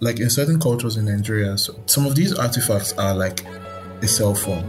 Like 0.00 0.18
in 0.18 0.28
certain 0.28 0.58
cultures 0.58 0.96
in 0.96 1.04
Nigeria, 1.04 1.56
so 1.56 1.78
some 1.86 2.04
of 2.04 2.16
these 2.16 2.36
artifacts 2.36 2.92
are 2.94 3.14
like 3.14 3.44
a 4.02 4.08
cell 4.08 4.34
phone, 4.34 4.64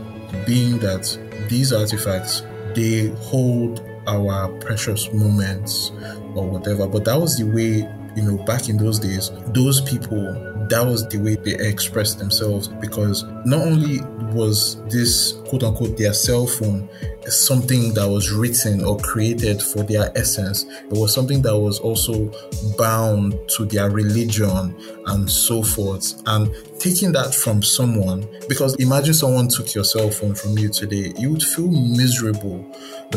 being 0.46 0.78
that 0.80 1.18
these 1.50 1.74
artifacts 1.74 2.44
they 2.76 3.08
hold 3.22 3.84
our 4.06 4.50
precious 4.60 5.12
moments 5.14 5.90
or 6.36 6.48
whatever. 6.48 6.86
But 6.88 7.06
that 7.06 7.20
was 7.20 7.38
the 7.38 7.46
way, 7.46 7.90
you 8.16 8.22
know, 8.22 8.38
back 8.44 8.70
in 8.70 8.78
those 8.78 9.00
days, 9.00 9.32
those 9.48 9.82
people 9.82 10.22
that 10.70 10.86
was 10.86 11.08
the 11.08 11.18
way 11.18 11.38
they 11.38 11.56
expressed 11.58 12.20
themselves 12.20 12.68
because 12.68 13.24
not 13.46 13.62
only 13.62 14.02
was 14.36 14.84
this 14.86 15.34
quote 15.48 15.64
unquote 15.64 15.98
their 15.98 16.14
cell 16.14 16.46
phone 16.46 16.88
something 17.32 17.94
that 17.94 18.08
was 18.08 18.32
written 18.32 18.84
or 18.84 18.98
created 18.98 19.62
for 19.62 19.84
their 19.84 20.12
essence, 20.18 20.64
it 20.64 20.92
was 20.92 21.14
something 21.14 21.42
that 21.42 21.58
was 21.58 21.80
also 21.80 22.32
bound 22.78 23.38
to 23.50 23.66
their 23.66 23.90
religion 23.90 24.76
and 25.08 25.30
so 25.30 25.64
forth. 25.64 26.22
And 26.28 26.54
taking 26.80 27.12
that 27.14 27.34
from 27.34 27.62
someone, 27.62 28.28
because 28.48 28.76
imagine 28.76 29.14
someone 29.14 29.48
took 29.48 29.74
your 29.74 29.84
cell 29.84 30.10
phone 30.10 30.36
from 30.36 30.58
you 30.58 30.70
today, 30.70 31.14
you 31.18 31.32
would 31.32 31.44
feel 31.44 31.70
miserable. 31.70 32.66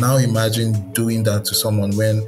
Now 0.00 0.16
imagine 0.16 0.90
doing 0.92 1.22
that 1.24 1.44
to 1.46 1.54
someone 1.54 1.96
when 1.96 2.26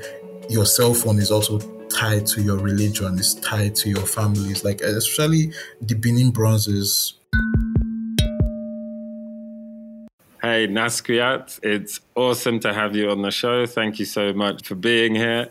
your 0.49 0.67
cell 0.67 0.95
phone 0.95 1.19
is 1.19 1.31
also 1.31 1.59
tied 1.89 2.27
to 2.27 2.43
your 2.43 2.59
religion, 2.59 3.19
is 3.19 3.35
tied 3.37 3.75
to 3.77 3.89
your 3.91 4.07
families, 4.07 4.65
like 4.65 4.81
especially 4.81 5.53
the 5.81 5.95
Benin 5.95 6.31
bronzes. 6.31 7.15
Hey, 10.43 10.67
Nazquiat, 10.67 11.61
it's 11.63 12.01
awesome 12.15 12.61
to 12.61 12.73
have 12.73 12.97
you 12.97 13.11
on 13.11 13.21
the 13.21 13.31
show. 13.31 13.67
Thank 13.67 13.99
you 13.99 14.07
so 14.07 14.33
much 14.33 14.67
for 14.67 14.75
being 14.75 15.15
here. 15.15 15.51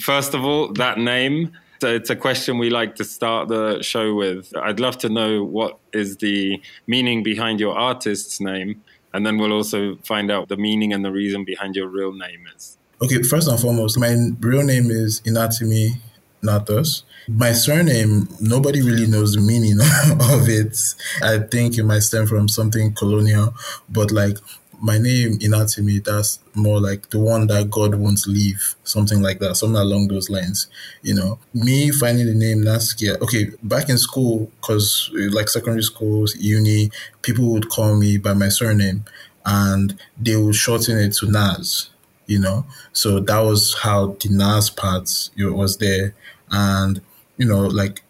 First 0.00 0.32
of 0.32 0.44
all, 0.44 0.72
that 0.74 0.96
name, 0.96 1.50
it's 1.82 2.08
a 2.08 2.14
question 2.14 2.56
we 2.56 2.70
like 2.70 2.94
to 2.96 3.04
start 3.04 3.48
the 3.48 3.82
show 3.82 4.14
with. 4.14 4.56
I'd 4.56 4.78
love 4.78 4.96
to 4.98 5.08
know 5.08 5.42
what 5.42 5.78
is 5.92 6.18
the 6.18 6.62
meaning 6.86 7.24
behind 7.24 7.58
your 7.58 7.76
artist's 7.76 8.40
name, 8.40 8.80
and 9.12 9.26
then 9.26 9.38
we'll 9.38 9.52
also 9.52 9.96
find 10.04 10.30
out 10.30 10.46
the 10.46 10.56
meaning 10.56 10.92
and 10.92 11.04
the 11.04 11.10
reason 11.10 11.44
behind 11.44 11.74
your 11.74 11.88
real 11.88 12.12
name 12.12 12.46
is. 12.54 12.78
Okay, 13.02 13.20
first 13.24 13.48
and 13.48 13.58
foremost, 13.58 13.98
my 13.98 14.14
real 14.38 14.62
name 14.62 14.92
is 14.92 15.20
Inatimi 15.22 15.96
Nathus. 16.44 17.02
My 17.28 17.52
surname, 17.52 18.28
nobody 18.40 18.80
really 18.80 19.06
knows 19.06 19.34
the 19.34 19.40
meaning 19.40 19.78
of 20.32 20.48
it. 20.48 20.78
I 21.22 21.38
think 21.38 21.76
it 21.76 21.84
might 21.84 22.00
stem 22.00 22.26
from 22.26 22.48
something 22.48 22.94
colonial, 22.94 23.54
but 23.88 24.10
like 24.10 24.38
my 24.80 24.96
name 24.96 25.32
in 25.34 25.52
Inatimi, 25.52 26.02
that's 26.02 26.38
more 26.54 26.80
like 26.80 27.10
the 27.10 27.18
one 27.18 27.46
that 27.48 27.70
God 27.70 27.96
won't 27.96 28.26
leave, 28.26 28.76
something 28.84 29.20
like 29.20 29.40
that, 29.40 29.56
something 29.56 29.76
along 29.80 30.08
those 30.08 30.30
lines. 30.30 30.68
You 31.02 31.14
know, 31.14 31.38
me 31.52 31.90
finding 31.90 32.26
the 32.26 32.34
name 32.34 32.62
Nazquiat. 32.62 33.20
Okay, 33.20 33.50
back 33.62 33.90
in 33.90 33.98
school, 33.98 34.50
because 34.60 35.10
eh, 35.14 35.28
like 35.30 35.48
secondary 35.50 35.82
schools, 35.82 36.34
uni, 36.36 36.90
people 37.20 37.52
would 37.52 37.68
call 37.68 37.96
me 37.96 38.16
by 38.16 38.32
my 38.32 38.48
surname, 38.48 39.04
and 39.44 40.00
they 40.18 40.36
would 40.36 40.54
shorten 40.54 40.98
it 40.98 41.12
to 41.14 41.30
Nas 41.30 41.90
you 42.26 42.38
know. 42.38 42.66
So 42.92 43.20
that 43.20 43.40
was 43.40 43.74
how 43.82 44.08
the 44.20 44.28
Nas 44.28 44.70
part 44.70 45.08
was 45.38 45.78
there, 45.78 46.14
and 46.50 47.00
you 47.38 47.46
know, 47.46 47.60
like 47.66 48.02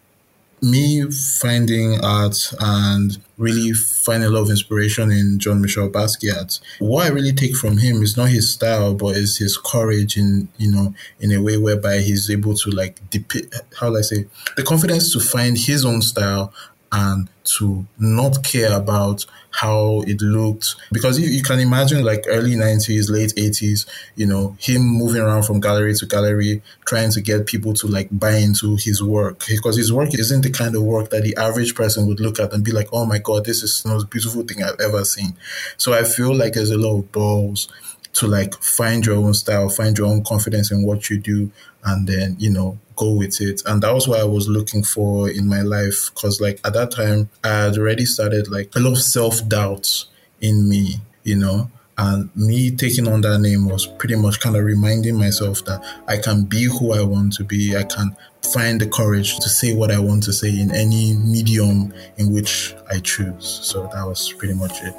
me 0.61 1.09
finding 1.09 2.03
art 2.03 2.51
and 2.59 3.17
really 3.37 3.71
finding 3.73 4.27
a 4.27 4.31
lot 4.31 4.41
of 4.41 4.49
inspiration 4.49 5.11
in 5.11 5.39
Jean 5.39 5.61
Michel 5.61 5.89
Basquiat. 5.89 6.59
What 6.79 7.05
I 7.05 7.09
really 7.09 7.31
take 7.31 7.55
from 7.55 7.77
him 7.77 8.01
is 8.01 8.17
not 8.17 8.29
his 8.29 8.53
style, 8.53 8.93
but 8.93 9.15
is 9.15 9.37
his 9.37 9.57
courage 9.57 10.17
in 10.17 10.49
you 10.57 10.71
know 10.71 10.93
in 11.19 11.31
a 11.31 11.41
way 11.41 11.57
whereby 11.57 11.99
he's 11.99 12.29
able 12.29 12.55
to 12.55 12.69
like 12.71 13.09
depict 13.09 13.55
how 13.79 13.89
do 13.89 13.97
I 13.97 14.01
say 14.01 14.25
the 14.57 14.63
confidence 14.63 15.13
to 15.13 15.19
find 15.19 15.57
his 15.57 15.85
own 15.85 16.01
style 16.01 16.53
and 16.91 17.29
to 17.57 17.85
not 17.97 18.43
care 18.43 18.73
about 18.73 19.25
how 19.51 20.01
it 20.07 20.21
looked. 20.21 20.75
Because 20.91 21.19
you, 21.19 21.27
you, 21.27 21.41
can 21.41 21.59
imagine 21.59 22.03
like 22.03 22.25
early 22.27 22.55
90s 22.55 23.09
late 23.09 23.33
80s 23.35 23.87
you 24.15 24.25
know 24.25 24.55
him 24.59 24.81
moving 24.81 25.21
around 25.21 25.43
from 25.43 25.59
gallery 25.59 25.93
to 25.95 26.05
gallery 26.05 26.61
trying 26.85 27.11
to 27.11 27.21
get 27.21 27.45
people 27.45 27.73
to 27.73 27.87
like 27.87 28.07
buy 28.11 28.35
into 28.35 28.75
his 28.75 29.01
work. 29.01 29.45
Because 29.47 29.77
his 29.77 29.91
work 29.91 30.13
isn't 30.13 30.41
the 30.41 30.51
kind 30.51 30.75
of 30.75 30.83
work 30.83 31.09
that 31.09 31.23
the 31.23 31.35
average 31.37 31.75
person 31.75 32.07
would 32.07 32.19
look 32.19 32.39
at 32.39 32.53
and 32.53 32.63
be 32.63 32.71
like 32.71 32.87
oh 32.93 33.05
my 33.05 33.19
god 33.19 33.45
this 33.45 33.63
is 33.63 33.83
the 33.83 33.89
most 33.89 34.09
beautiful 34.09 34.43
thing 34.43 34.63
i've 34.63 34.79
ever 34.79 35.03
seen. 35.03 35.35
So 35.77 35.93
i 35.93 36.03
feel 36.03 36.35
like 36.35 36.53
there's 36.53 36.71
a 36.71 36.77
lot 36.77 36.99
of 36.99 37.11
balls 37.11 37.67
to 38.13 38.27
like 38.27 38.53
find 38.55 39.05
your 39.05 39.15
own 39.15 39.33
style 39.33 39.69
find 39.69 39.97
your 39.97 40.07
own 40.07 40.23
confidence 40.23 40.71
in 40.71 40.83
what 40.83 41.09
you 41.09 41.17
do 41.17 41.51
and 41.85 42.07
then 42.07 42.35
you 42.39 42.49
know 42.49 42.77
go 42.95 43.13
with 43.13 43.39
it. 43.39 43.61
And 43.65 43.81
that 43.81 43.93
was 43.93 44.07
what 44.07 44.19
i 44.19 44.25
was 44.25 44.49
looking 44.49 44.83
for 44.83 45.29
in 45.29 45.47
my 45.47 45.61
life 45.61 46.11
because 46.13 46.41
like 46.41 46.59
at 46.65 46.73
that 46.73 46.91
time 46.91 47.29
i 47.43 47.47
had 47.47 47.77
already 47.77 48.05
started 48.05 48.49
like 48.49 48.75
a 48.75 48.79
lot 48.79 48.91
of 48.91 49.01
self-doubt 49.01 50.05
in 50.41 50.67
me 50.67 50.95
you 51.23 51.37
know? 51.37 51.69
And 51.97 52.33
me 52.33 52.71
taking 52.71 53.07
on 53.09 53.21
that 53.21 53.39
name 53.39 53.67
was 53.67 53.85
pretty 53.85 54.15
much 54.15 54.39
kind 54.39 54.55
of 54.55 54.63
reminding 54.63 55.17
myself 55.17 55.65
that 55.65 55.83
i 56.07 56.17
can 56.17 56.45
be 56.45 56.63
who 56.63 56.93
i 56.93 57.03
want 57.03 57.33
to 57.33 57.43
be. 57.43 57.75
I 57.75 57.83
can 57.83 58.15
find 58.53 58.79
the 58.79 58.87
courage 58.87 59.35
to 59.35 59.49
say 59.49 59.75
what 59.75 59.91
i 59.91 59.99
want 59.99 60.23
to 60.23 60.33
say 60.33 60.47
in 60.47 60.73
any 60.73 61.13
medium 61.13 61.93
in 62.17 62.33
which 62.33 62.73
i 62.89 62.99
choose. 62.99 63.59
So 63.63 63.89
that 63.93 64.05
was 64.05 64.31
pretty 64.33 64.53
much 64.53 64.81
it 64.81 64.95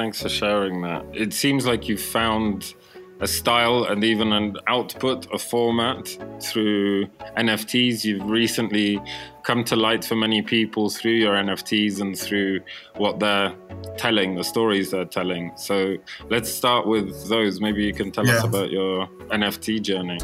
thanks 0.00 0.22
for 0.22 0.30
sharing 0.30 0.80
that 0.80 1.04
it 1.12 1.30
seems 1.30 1.66
like 1.66 1.86
you've 1.86 2.00
found 2.00 2.74
a 3.20 3.28
style 3.28 3.84
and 3.84 4.02
even 4.02 4.32
an 4.32 4.56
output, 4.66 5.26
a 5.30 5.38
format 5.38 6.08
through 6.40 7.04
NFTs. 7.36 8.02
You've 8.02 8.24
recently 8.24 8.98
come 9.42 9.62
to 9.64 9.76
light 9.76 10.02
for 10.02 10.16
many 10.16 10.40
people 10.40 10.88
through 10.88 11.18
your 11.24 11.34
NFTs 11.34 12.00
and 12.00 12.18
through 12.18 12.60
what 12.96 13.20
they're 13.20 13.54
telling, 13.98 14.36
the 14.36 14.42
stories 14.42 14.90
they're 14.90 15.04
telling. 15.04 15.52
So 15.56 15.96
let's 16.30 16.50
start 16.50 16.86
with 16.86 17.28
those. 17.28 17.60
Maybe 17.60 17.84
you 17.84 17.92
can 17.92 18.10
tell 18.10 18.26
yeah. 18.26 18.38
us 18.38 18.44
about 18.44 18.70
your 18.70 19.06
NFT 19.28 19.82
journey. 19.82 20.18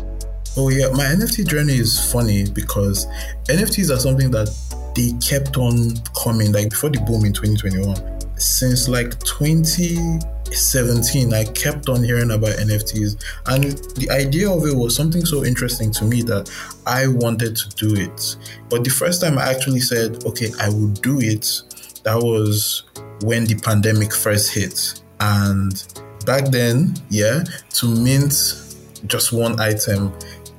Oh, 0.57 0.71
yeah. 0.71 0.89
My 0.93 1.05
NFT 1.05 1.47
journey 1.47 1.75
is 1.75 2.11
funny 2.11 2.51
because 2.51 3.07
NFTs 3.51 3.95
are 3.95 4.01
something 4.01 4.31
that 4.31 4.49
they 4.95 5.13
kept 5.21 5.59
on 5.59 5.93
coming, 6.25 6.51
like 6.53 6.71
before 6.71 6.89
the 6.89 7.01
boom 7.01 7.27
in 7.27 7.35
2021 7.35 8.16
since 8.37 8.89
like 8.89 9.19
2017 9.21 11.33
i 11.33 11.45
kept 11.45 11.89
on 11.89 12.05
hearing 12.05 12.33
about 12.33 12.55
nfts 12.57 13.17
and 13.47 13.79
the 13.97 14.11
idea 14.11 14.51
of 14.51 14.67
it 14.67 14.75
was 14.75 14.95
something 14.95 15.25
so 15.25 15.43
interesting 15.45 15.91
to 15.91 16.05
me 16.05 16.21
that 16.23 16.51
i 16.87 17.07
wanted 17.07 17.57
to 17.57 17.71
do 17.71 17.95
it. 17.95 18.37
But 18.69 18.85
the 18.85 18.91
first 18.91 19.23
time 19.23 19.39
i 19.39 19.51
actually 19.51 19.81
said 19.81 20.23
okay 20.25 20.53
i 20.61 20.69
will 20.69 20.89
do 20.89 21.19
it 21.21 21.63
that 22.05 22.17
was 22.17 22.83
when 23.23 23.47
the 23.47 23.55
pandemic 23.57 24.13
first 24.15 24.53
hit. 24.53 25.01
And 25.19 25.83
back 26.25 26.51
then 26.51 26.95
yeah 27.09 27.43
to 27.71 27.89
mint 27.89 28.63
just 29.07 29.33
one 29.33 29.59
item 29.61 30.13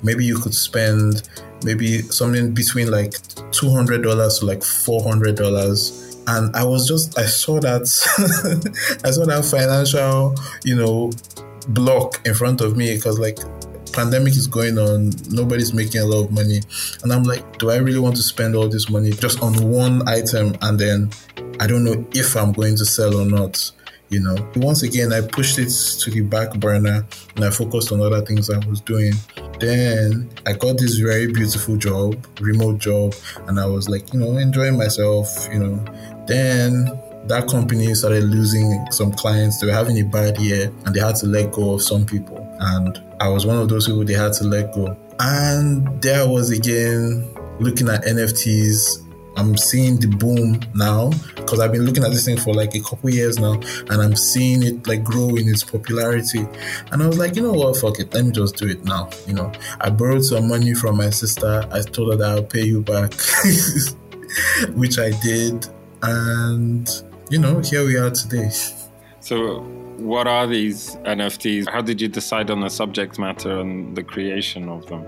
maybe 0.04 0.24
you 0.26 0.38
could 0.38 0.54
spend 0.54 1.28
maybe 1.64 2.02
something 2.04 2.54
between 2.54 2.92
like 2.92 3.12
$200 3.12 4.40
to 4.40 4.46
like 4.46 4.60
$400 4.60 6.07
and 6.28 6.56
I 6.56 6.64
was 6.64 6.88
just 6.88 7.18
I 7.18 7.26
saw 7.26 7.60
that 7.62 7.82
I 9.04 9.12
saw 9.12 9.26
that 9.26 9.46
financial 9.46 10.36
you 10.64 10.76
know 10.76 11.12
block 11.70 12.22
in 12.26 12.34
front 12.34 12.62
of 12.62 12.78
me 12.78 12.96
because 12.96 13.20
like 13.20 13.40
pandemic 13.94 14.34
is 14.34 14.48
going 14.48 14.78
on 14.78 15.12
nobody's 15.30 15.74
making 15.74 16.02
a 16.02 16.06
lot 16.06 16.26
of 16.26 16.32
money 16.32 16.62
and 17.04 17.12
I'm 17.12 17.24
like 17.24 17.58
do 17.58 17.72
I 17.72 17.78
really 17.78 18.00
want 18.00 18.16
to 18.18 18.22
spend 18.22 18.56
all 18.56 18.68
this 18.68 18.90
money 18.90 19.12
just 19.12 19.42
on 19.42 19.54
one 19.70 20.08
item 20.08 20.56
and 20.62 20.78
then 20.78 21.10
I 21.60 21.68
don't 21.68 21.84
know 21.84 22.06
if 22.12 22.36
I'm 22.36 22.52
going 22.52 22.76
to 22.76 22.86
sell 22.86 23.20
or 23.20 23.26
not 23.26 23.72
you 24.10 24.20
know 24.20 24.36
once 24.58 24.84
again 24.84 25.14
I 25.14 25.22
pushed 25.22 25.58
it 25.58 25.70
to 26.02 26.12
the 26.12 26.22
back 26.22 26.54
burner 26.60 27.06
and 27.36 27.46
I 27.46 27.50
focused 27.50 27.92
on 27.92 28.02
other 28.02 28.22
things 28.22 28.50
I 28.50 28.58
was 28.68 28.82
doing 28.82 29.14
then 29.60 30.30
I 30.46 30.54
got 30.54 30.78
this 30.78 30.98
very 30.98 31.32
beautiful 31.32 31.78
job, 31.78 32.24
remote 32.40 32.78
job, 32.78 33.16
and 33.48 33.60
I 33.60 33.66
was 33.66 33.90
like, 33.90 34.14
you 34.14 34.20
know, 34.20 34.38
enjoying 34.38 34.78
myself, 34.78 35.48
you 35.52 35.60
know. 35.60 36.17
Then 36.28 36.86
that 37.26 37.48
company 37.48 37.94
started 37.94 38.24
losing 38.24 38.86
some 38.92 39.12
clients. 39.12 39.60
They 39.60 39.68
were 39.68 39.74
having 39.74 40.00
a 40.00 40.04
bad 40.04 40.38
year 40.38 40.72
and 40.86 40.96
they 40.96 41.00
had 41.00 41.16
to 41.18 41.26
let 41.26 41.52
go 41.52 41.74
of 41.74 41.82
some 41.82 42.06
people. 42.06 42.38
And 42.60 43.02
I 43.20 43.28
was 43.30 43.46
one 43.46 43.58
of 43.58 43.70
those 43.70 43.88
people 43.88 44.06
they 44.06 44.14
had 44.14 44.34
to 44.34 44.44
let 44.44 44.74
go. 44.74 44.98
And 45.20 46.02
there 46.02 46.22
I 46.22 46.26
was 46.26 46.52
again 46.52 47.34
looking 47.60 47.90
at 47.90 48.04
NFTs 48.04 49.08
I'm 49.38 49.56
seeing 49.56 50.00
the 50.00 50.08
boom 50.08 50.60
now 50.74 51.12
because 51.36 51.60
I've 51.60 51.72
been 51.72 51.86
looking 51.86 52.04
at 52.04 52.10
this 52.10 52.26
thing 52.26 52.38
for 52.38 52.56
like 52.56 52.74
a 52.74 52.82
couple 52.82 53.12
years 53.12 53.38
now 53.38 53.54
and 53.54 54.02
I'm 54.02 54.16
seeing 54.16 54.64
it 54.64 54.88
like 54.88 55.04
grow 55.04 55.30
in 55.36 55.48
its 55.48 55.64
popularity. 55.64 56.48
And 56.92 57.04
I 57.04 57.08
was 57.08 57.20
like, 57.20 57.36
you 57.36 57.44
know 57.44 57.54
what, 57.54 57.78
fuck 57.78 58.00
it, 58.00 58.12
let 58.16 58.26
me 58.26 58.32
just 58.32 58.56
do 58.56 58.68
it 58.68 58.84
now. 58.84 59.12
You 59.28 59.36
know, 59.36 59.52
I 59.80 59.92
borrowed 59.92 60.26
some 60.26 60.48
money 60.50 60.74
from 60.74 60.98
my 60.98 61.12
sister. 61.12 61.68
I 61.72 61.82
told 61.82 62.12
her 62.12 62.18
that 62.18 62.30
I'll 62.32 62.44
pay 62.44 62.64
you 62.64 62.82
back, 62.82 63.14
which 64.76 64.98
I 64.98 65.12
did. 65.22 65.68
And, 66.04 66.90
you 67.30 67.40
know, 67.40 67.60
here 67.60 67.86
we 67.86 67.98
are 67.98 68.12
today. 68.12 68.50
So, 69.20 69.62
what 69.98 70.28
are 70.28 70.48
these 70.48 70.96
NFTs? 70.98 71.70
How 71.70 71.82
did 71.82 72.02
you 72.02 72.08
decide 72.08 72.50
on 72.52 72.62
the 72.62 72.70
subject 72.70 73.18
matter 73.18 73.60
and 73.60 73.96
the 73.96 74.04
creation 74.04 74.70
of 74.70 74.86
them? 74.88 75.06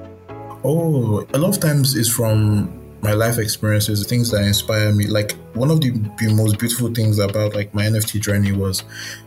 Oh, 0.64 1.26
a 1.34 1.38
lot 1.38 1.56
of 1.56 1.62
times 1.62 1.96
it's 1.96 2.10
from 2.10 2.80
my 3.02 3.14
life 3.14 3.38
experiences, 3.38 4.06
things 4.06 4.32
that 4.32 4.44
inspire 4.44 4.92
me. 4.92 5.08
Like 5.08 5.34
one 5.54 5.72
of 5.72 5.82
the, 5.82 5.92
the 5.92 6.34
most 6.34 6.60
beautiful 6.60 6.94
things 6.94 7.20
about 7.20 7.56
like 7.56 7.74
my 7.74 7.84
NFT 7.84 8.20
journey 8.20 8.52
was 8.52 8.84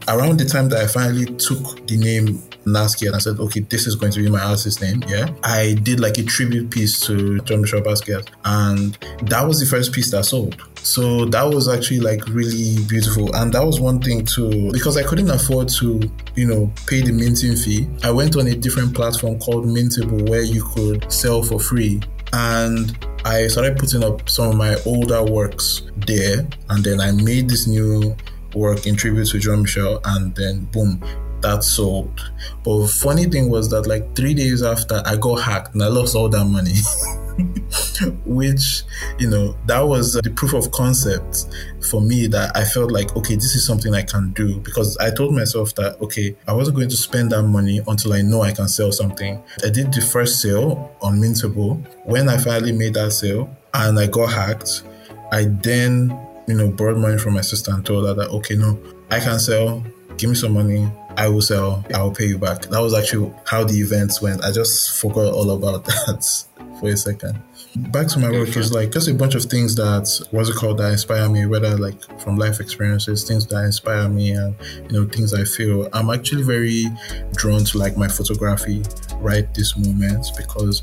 around 0.09 0.39
the 0.39 0.45
time 0.45 0.69
that 0.71 0.83
I 0.83 0.87
finally 0.87 1.27
took 1.37 1.87
the 1.87 1.97
name 1.97 2.43
Nasky 2.65 3.07
and 3.07 3.17
I 3.17 3.19
said, 3.19 3.39
okay, 3.41 3.61
this 3.61 3.87
is 3.87 3.97
going 3.97 4.13
to 4.13 4.23
be 4.23 4.31
my 4.31 4.41
artist 4.41 4.81
name. 4.83 5.03
Yeah. 5.09 5.33
I 5.43 5.75
did 5.83 6.01
like 6.01 6.19
a 6.19 6.23
tribute 6.23 6.71
piece 6.71 7.01
to 7.07 7.41
Jean-Michel 7.41 7.81
Basquiat 7.81 8.29
and 8.45 8.99
that 9.29 9.47
was 9.47 9.61
the 9.61 9.67
first 9.67 9.93
piece 9.93 10.11
that 10.11 10.25
sold. 10.25 10.63
So 10.83 11.25
that 11.27 11.45
was 11.45 11.69
actually 11.69 12.01
like 12.01 12.27
really 12.29 12.85
beautiful. 12.87 13.35
And 13.37 13.53
that 13.53 13.65
was 13.65 13.81
one 13.81 14.01
thing 14.01 14.25
too, 14.25 14.71
because 14.73 14.97
I 14.97 15.05
couldn't 15.05 15.31
afford 15.31 15.69
to, 15.81 16.01
you 16.35 16.47
know, 16.47 16.73
pay 16.87 17.03
the 17.03 17.13
minting 17.13 17.57
fee. 17.57 17.89
I 18.03 18.11
went 18.11 18.37
on 18.37 18.49
a 18.49 18.55
different 18.55 18.95
platform 18.95 19.39
called 19.39 19.67
Mintable 19.67 20.29
where 20.29 20.43
you 20.43 20.65
could 20.65 21.11
sell 21.11 21.43
for 21.43 21.61
free. 21.61 22.01
And 22.33 22.97
I 23.25 23.47
started 23.47 23.79
putting 23.79 24.03
up 24.03 24.29
some 24.29 24.49
of 24.49 24.57
my 24.57 24.77
older 24.85 25.23
works 25.23 25.83
there. 25.97 26.47
And 26.69 26.85
then 26.85 27.01
I 27.01 27.13
made 27.13 27.49
this 27.49 27.67
new 27.69 28.17
work 28.55 28.87
in 28.87 28.97
tribute 28.97 29.29
to 29.29 29.39
Jean 29.39 29.63
Michel. 29.63 30.01
And 30.05 30.35
then 30.35 30.65
boom, 30.73 31.01
that 31.43 31.63
sold. 31.63 32.33
But 32.65 32.89
funny 32.89 33.27
thing 33.27 33.51
was 33.51 33.71
that 33.71 33.87
like 33.87 34.17
three 34.17 34.35
days 34.35 34.63
after 34.63 35.01
I 35.07 35.17
got 35.17 35.37
hacked 35.37 35.75
and 35.75 35.83
I 35.83 35.89
lost 35.89 36.17
all 36.17 36.29
that 36.29 36.45
money. 36.45 36.75
which 38.25 38.83
you 39.19 39.29
know 39.29 39.57
that 39.67 39.81
was 39.81 40.17
uh, 40.17 40.21
the 40.23 40.31
proof 40.31 40.55
of 40.55 40.71
concept 40.73 41.47
for 41.91 42.01
me 42.01 42.27
that 42.27 42.57
I 42.57 42.65
felt 42.65 42.91
like 42.91 43.15
okay 43.17 43.35
this 43.35 43.55
is 43.55 43.65
something 43.67 43.95
I 43.95 44.03
can 44.03 44.33
do 44.33 44.59
because 44.61 44.97
I 44.99 45.11
told 45.11 45.35
myself 45.35 45.75
that 45.77 46.01
okay 46.01 46.37
I 46.47 46.53
wasn't 46.53 46.77
going 46.77 46.89
to 46.89 46.97
spend 46.97 47.33
that 47.33 47.43
money 47.43 47.81
until 47.87 48.13
I 48.13 48.23
know 48.23 48.43
I 48.43 48.53
can 48.53 48.69
sell 48.69 48.93
something. 48.93 49.43
I 49.65 49.71
did 49.71 49.93
the 49.93 50.01
first 50.01 50.41
sale 50.41 50.97
on 51.03 51.19
Mintable. 51.19 51.85
When 52.05 52.29
I 52.29 52.39
finally 52.39 52.73
made 52.73 52.95
that 52.95 53.13
sale 53.13 53.55
and 53.75 53.99
I 53.99 54.07
got 54.07 54.33
hacked, 54.33 54.83
I 55.31 55.45
then 55.45 56.17
you 56.47 56.55
know 56.55 56.71
borrowed 56.71 56.99
money 56.99 57.19
from 57.19 57.35
my 57.35 57.41
sister 57.41 57.73
and 57.73 57.85
told 57.85 58.07
her 58.07 58.15
that 58.15 58.31
okay 58.31 58.57
no 58.57 58.79
I 59.11 59.21
can 59.21 59.39
sell 59.39 59.83
give 60.17 60.31
me 60.31 60.37
some 60.37 60.53
money 60.53 60.91
I 61.17 61.29
will 61.29 61.43
sell, 61.43 61.85
I 61.95 62.03
will 62.03 62.13
pay 62.13 62.27
you 62.27 62.39
back. 62.39 62.63
That 62.63 62.81
was 62.81 62.95
actually 62.95 63.33
how 63.47 63.65
the 63.65 63.75
events 63.75 64.23
went. 64.23 64.43
I 64.43 64.53
just 64.53 64.99
forgot 64.99 65.33
all 65.33 65.51
about 65.51 65.85
that 66.07 66.45
for 66.83 66.89
a 66.89 66.97
second. 66.97 67.39
Back 67.93 68.09
to 68.09 68.19
my 68.19 68.31
work 68.31 68.57
is 68.57 68.73
like 68.73 68.91
just 68.91 69.09
a 69.09 69.15
bunch 69.15 69.37
of 69.37 69.45
things 69.45 69.77
that 69.77 70.11
what's 70.33 70.49
it 70.51 70.57
called 70.57 70.79
that 70.79 70.91
inspire 70.93 71.29
me, 71.29 71.47
whether 71.47 71.79
like 71.79 72.21
from 72.21 72.37
life 72.37 72.59
experiences, 72.61 73.23
things 73.27 73.47
that 73.47 73.65
inspire 73.65 74.09
me 74.09 74.33
and 74.33 74.57
you 74.91 75.01
know, 75.01 75.09
things 75.09 75.33
I 75.33 75.45
feel. 75.45 75.89
I'm 75.93 76.11
actually 76.11 76.43
very 76.43 76.87
drawn 77.35 77.65
to 77.67 77.79
like 77.79 77.97
my 77.97 78.09
photography 78.09 78.83
right 79.19 79.53
this 79.55 79.77
moment 79.79 80.27
because 80.37 80.83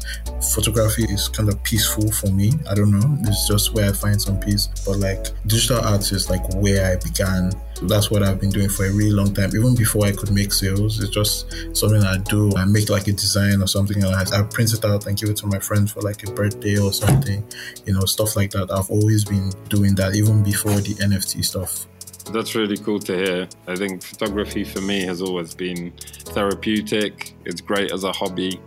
photography 0.54 1.04
is 1.04 1.28
kind 1.28 1.50
of 1.50 1.62
peaceful 1.63 2.10
for 2.12 2.28
me. 2.28 2.54
I 2.69 2.75
don't 2.75 2.92
know. 2.92 3.18
It's 3.30 3.48
just 3.48 3.74
where 3.74 3.90
I 3.90 3.94
find 3.94 4.19
some 4.22 4.40
peace. 4.40 4.69
But 4.86 5.00
like 5.00 5.28
digital 5.48 5.81
art 5.81 6.10
is 6.13 6.30
like 6.30 6.48
where 6.56 6.94
I 6.94 6.95
began. 6.95 7.52
That's 7.84 8.12
what 8.12 8.24
I've 8.24 8.40
been 8.40 8.50
doing 8.50 8.70
for 8.70 8.86
a 8.86 8.92
really 8.92 9.12
long 9.12 9.34
time. 9.34 9.50
Even 9.56 9.76
before 9.76 10.06
I 10.06 10.12
could 10.12 10.31
make 10.31 10.52
sales, 10.52 11.00
it's 11.00 11.10
just 11.10 11.50
something 11.76 12.04
I 12.04 12.18
do. 12.18 12.52
I 12.56 12.66
make 12.66 12.90
like 12.90 13.08
a 13.08 13.14
design 13.14 13.62
or 13.62 13.68
something 13.68 14.04
and 14.04 14.14
I, 14.14 14.24
I 14.38 14.44
print 14.44 14.74
it 14.74 14.84
out 14.84 15.08
and 15.08 15.18
give 15.18 15.30
it 15.30 15.38
to 15.38 15.48
my 15.48 15.60
friends 15.60 15.92
for 15.94 16.02
like 16.02 16.28
a 16.28 16.31
birthday 16.31 16.78
or 16.78 16.92
something, 16.92 17.44
you 17.86 17.94
know, 17.94 18.02
stuff 18.02 18.36
like 18.36 18.52
that. 18.52 18.72
I've 18.72 18.90
always 18.90 19.24
been 19.24 19.52
doing 19.70 19.96
that 19.96 20.16
even 20.16 20.44
before 20.44 20.76
the 20.81 20.96
NFT 20.96 21.44
stuff. 21.46 21.86
That's 22.34 22.54
really 22.54 22.78
cool 22.78 23.00
to 23.00 23.16
hear. 23.16 23.50
I 23.68 23.76
think 23.76 24.04
photography 24.04 24.64
for 24.64 24.81
me 24.81 25.04
has 25.04 25.22
always 25.22 25.56
been 25.56 25.94
therapeutic. 26.26 27.34
It's 27.46 27.62
great 27.62 27.92
as 27.92 28.04
a 28.04 28.12
hobby 28.12 28.60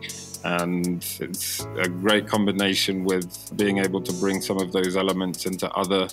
and 0.44 1.05
it's 1.20 1.64
a 1.76 1.88
great 1.88 2.26
combination 2.26 3.05
with 3.05 3.56
being 3.56 3.79
able 3.79 4.00
to 4.03 4.12
bring 4.14 4.41
some 4.41 4.59
of 4.59 4.73
those 4.73 4.97
elements 4.97 5.47
into 5.47 5.70
other 5.73 6.09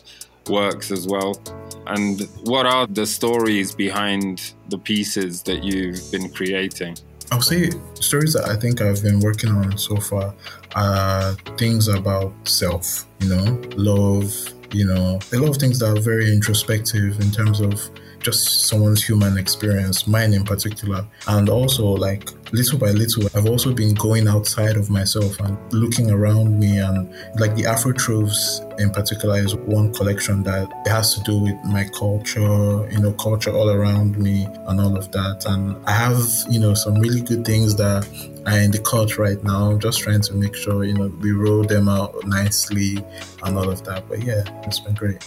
works 0.50 0.92
as 0.92 1.08
well. 1.08 1.42
And 1.90 2.22
what 2.44 2.66
are 2.66 2.86
the 2.86 3.06
stories 3.06 3.74
behind 3.74 4.54
the 4.70 4.78
pieces 4.78 5.42
that 5.44 5.64
you've 5.64 6.12
been 6.12 6.30
creating? 6.30 6.98
I'll 7.32 7.42
say 7.42 7.72
stories 7.96 8.34
that 8.34 8.46
I 8.46 8.56
think 8.56 8.82
I've 8.82 9.04
been 9.04 9.20
working 9.20 9.50
on 9.50 9.78
so 9.78 9.98
far 9.98 10.34
are 10.76 11.34
things 11.58 11.88
about 11.88 12.32
self, 12.48 13.06
you 13.20 13.30
know, 13.30 13.62
love, 13.76 14.34
you 14.72 14.86
know, 14.86 15.20
a 15.34 15.38
lot 15.38 15.50
of 15.50 15.58
things 15.58 15.80
that 15.80 15.98
are 15.98 16.02
very 16.02 16.32
introspective 16.32 17.20
in 17.20 17.32
terms 17.32 17.60
of 17.60 17.90
just 18.20 18.68
someone's 18.68 19.04
human 19.04 19.38
experience, 19.38 20.08
mine 20.08 20.34
in 20.34 20.44
particular. 20.44 21.06
And 21.28 21.50
also, 21.50 21.86
like, 21.86 22.30
little 22.52 22.80
by 22.80 22.92
little, 22.92 23.26
I've 23.36 23.46
also 23.46 23.74
been 23.74 23.94
going 23.94 24.28
outside 24.28 24.76
of 24.76 24.90
myself 24.90 25.40
and 25.40 25.58
looking 25.74 26.12
around 26.12 26.60
me. 26.60 26.80
And 26.80 27.10
like 27.40 27.56
the 27.56 27.64
Afrotroves 27.64 28.66
in 28.80 28.90
particular 28.92 29.38
is 29.40 29.56
one 29.56 29.94
collection 29.94 30.44
that 30.44 30.70
has 30.88 31.16
to 31.16 31.24
do 31.24 31.40
with 31.40 31.64
my 31.66 31.86
culture, 31.98 32.90
you 32.92 33.00
know, 33.00 33.12
culture 33.14 33.52
all 33.52 33.70
around 33.70 34.18
me 34.18 34.46
and 34.46 34.80
all 34.80 34.98
of 34.98 35.12
that. 35.12 35.46
And 35.46 35.78
I 35.86 35.92
have, 35.92 36.22
you 36.50 36.60
know, 36.60 36.74
some 36.74 36.96
really 36.96 37.22
good 37.22 37.46
things 37.46 37.76
that 37.76 38.08
are 38.46 38.58
in 38.58 38.72
the 38.72 38.80
cut 38.80 39.18
right 39.18 39.42
now. 39.44 39.72
I'm 39.72 39.80
just 39.80 40.00
trying 40.00 40.22
to 40.22 40.34
make 40.34 40.56
sure, 40.56 40.84
you 40.84 40.94
know, 40.94 41.08
we 41.22 41.32
roll 41.32 41.64
them 41.64 41.88
out 41.90 42.16
nicely 42.26 43.04
and 43.44 43.58
all 43.58 43.70
of 43.70 43.84
that. 43.86 44.08
But 44.10 44.24
yeah, 44.24 44.44
it's 44.64 44.80
been 44.80 44.96
great. 44.96 45.24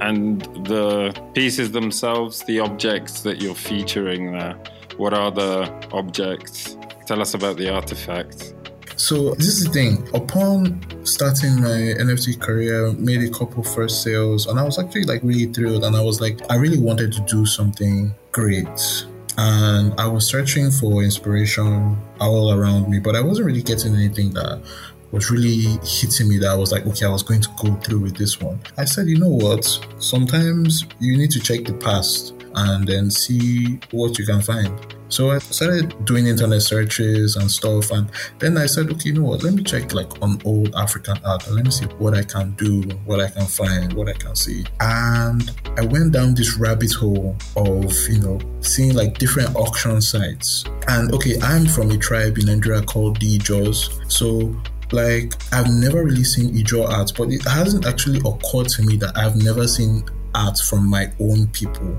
And 0.00 0.42
the 0.66 1.12
pieces 1.34 1.72
themselves, 1.72 2.42
the 2.44 2.60
objects 2.60 3.22
that 3.22 3.42
you're 3.42 3.54
featuring 3.54 4.32
there, 4.32 4.56
what 4.96 5.14
are 5.14 5.30
the 5.30 5.72
objects? 5.92 6.76
Tell 7.06 7.20
us 7.20 7.34
about 7.34 7.56
the 7.56 7.72
artifacts. 7.72 8.54
So 8.96 9.34
this 9.34 9.46
is 9.46 9.64
the 9.64 9.70
thing. 9.70 10.08
Upon 10.12 10.82
starting 11.06 11.60
my 11.60 11.94
NFT 12.02 12.40
career, 12.40 12.92
made 12.94 13.22
a 13.22 13.30
couple 13.30 13.62
first 13.62 14.02
sales, 14.02 14.46
and 14.46 14.58
I 14.58 14.64
was 14.64 14.78
actually 14.78 15.04
like 15.04 15.22
really 15.22 15.46
thrilled. 15.52 15.84
And 15.84 15.94
I 15.94 16.02
was 16.02 16.20
like, 16.20 16.40
I 16.50 16.56
really 16.56 16.78
wanted 16.78 17.12
to 17.12 17.20
do 17.22 17.46
something 17.46 18.12
great. 18.32 19.06
And 19.36 19.94
I 20.00 20.08
was 20.08 20.26
searching 20.26 20.72
for 20.72 21.04
inspiration 21.04 21.96
all 22.20 22.52
around 22.52 22.90
me, 22.90 22.98
but 22.98 23.14
I 23.14 23.20
wasn't 23.20 23.46
really 23.46 23.62
getting 23.62 23.94
anything 23.94 24.34
that 24.34 24.60
was 25.10 25.30
really 25.30 25.78
hitting 25.84 26.28
me 26.28 26.38
that 26.38 26.50
I 26.50 26.54
was 26.54 26.72
like, 26.72 26.86
okay, 26.86 27.06
I 27.06 27.10
was 27.10 27.22
going 27.22 27.40
to 27.40 27.48
go 27.62 27.74
through 27.76 28.00
with 28.00 28.16
this 28.16 28.40
one. 28.40 28.60
I 28.76 28.84
said, 28.84 29.06
you 29.06 29.18
know 29.18 29.28
what? 29.28 29.64
Sometimes 29.98 30.86
you 31.00 31.16
need 31.16 31.30
to 31.32 31.40
check 31.40 31.64
the 31.64 31.74
past 31.74 32.34
and 32.54 32.86
then 32.86 33.10
see 33.10 33.78
what 33.90 34.18
you 34.18 34.26
can 34.26 34.42
find. 34.42 34.96
So 35.10 35.30
I 35.30 35.38
started 35.38 36.04
doing 36.04 36.26
internet 36.26 36.60
searches 36.60 37.36
and 37.36 37.50
stuff, 37.50 37.90
and 37.90 38.10
then 38.40 38.58
I 38.58 38.66
said, 38.66 38.90
okay, 38.90 39.08
you 39.08 39.14
know 39.14 39.22
what? 39.22 39.42
Let 39.42 39.54
me 39.54 39.62
check 39.62 39.94
like 39.94 40.20
on 40.20 40.40
old 40.44 40.74
African 40.74 41.16
art 41.24 41.46
and 41.46 41.56
let 41.56 41.64
me 41.64 41.70
see 41.70 41.86
what 41.96 42.14
I 42.14 42.22
can 42.22 42.50
do, 42.52 42.82
what 43.06 43.20
I 43.20 43.30
can 43.30 43.46
find, 43.46 43.92
what 43.94 44.08
I 44.08 44.12
can 44.12 44.36
see. 44.36 44.66
And 44.80 45.50
I 45.78 45.86
went 45.86 46.12
down 46.12 46.34
this 46.34 46.58
rabbit 46.58 46.92
hole 46.92 47.36
of 47.56 47.92
you 48.08 48.20
know 48.20 48.38
seeing 48.60 48.94
like 48.94 49.16
different 49.16 49.56
auction 49.56 50.02
sites. 50.02 50.64
And 50.88 51.12
okay, 51.14 51.38
I'm 51.40 51.66
from 51.66 51.90
a 51.90 51.96
tribe 51.96 52.36
in 52.36 52.46
Nigeria 52.46 52.82
called 52.82 53.18
the 53.18 53.38
Ijaws, 53.38 54.12
so 54.12 54.54
like 54.92 55.34
I've 55.52 55.70
never 55.70 56.04
really 56.04 56.24
seen 56.24 56.54
Ijaw 56.54 56.88
art, 56.88 57.12
but 57.16 57.30
it 57.30 57.42
hasn't 57.44 57.86
actually 57.86 58.18
occurred 58.20 58.68
to 58.70 58.82
me 58.82 58.96
that 58.98 59.16
I've 59.16 59.36
never 59.36 59.66
seen 59.66 60.04
art 60.34 60.58
from 60.58 60.88
my 60.88 61.12
own 61.20 61.46
people. 61.48 61.96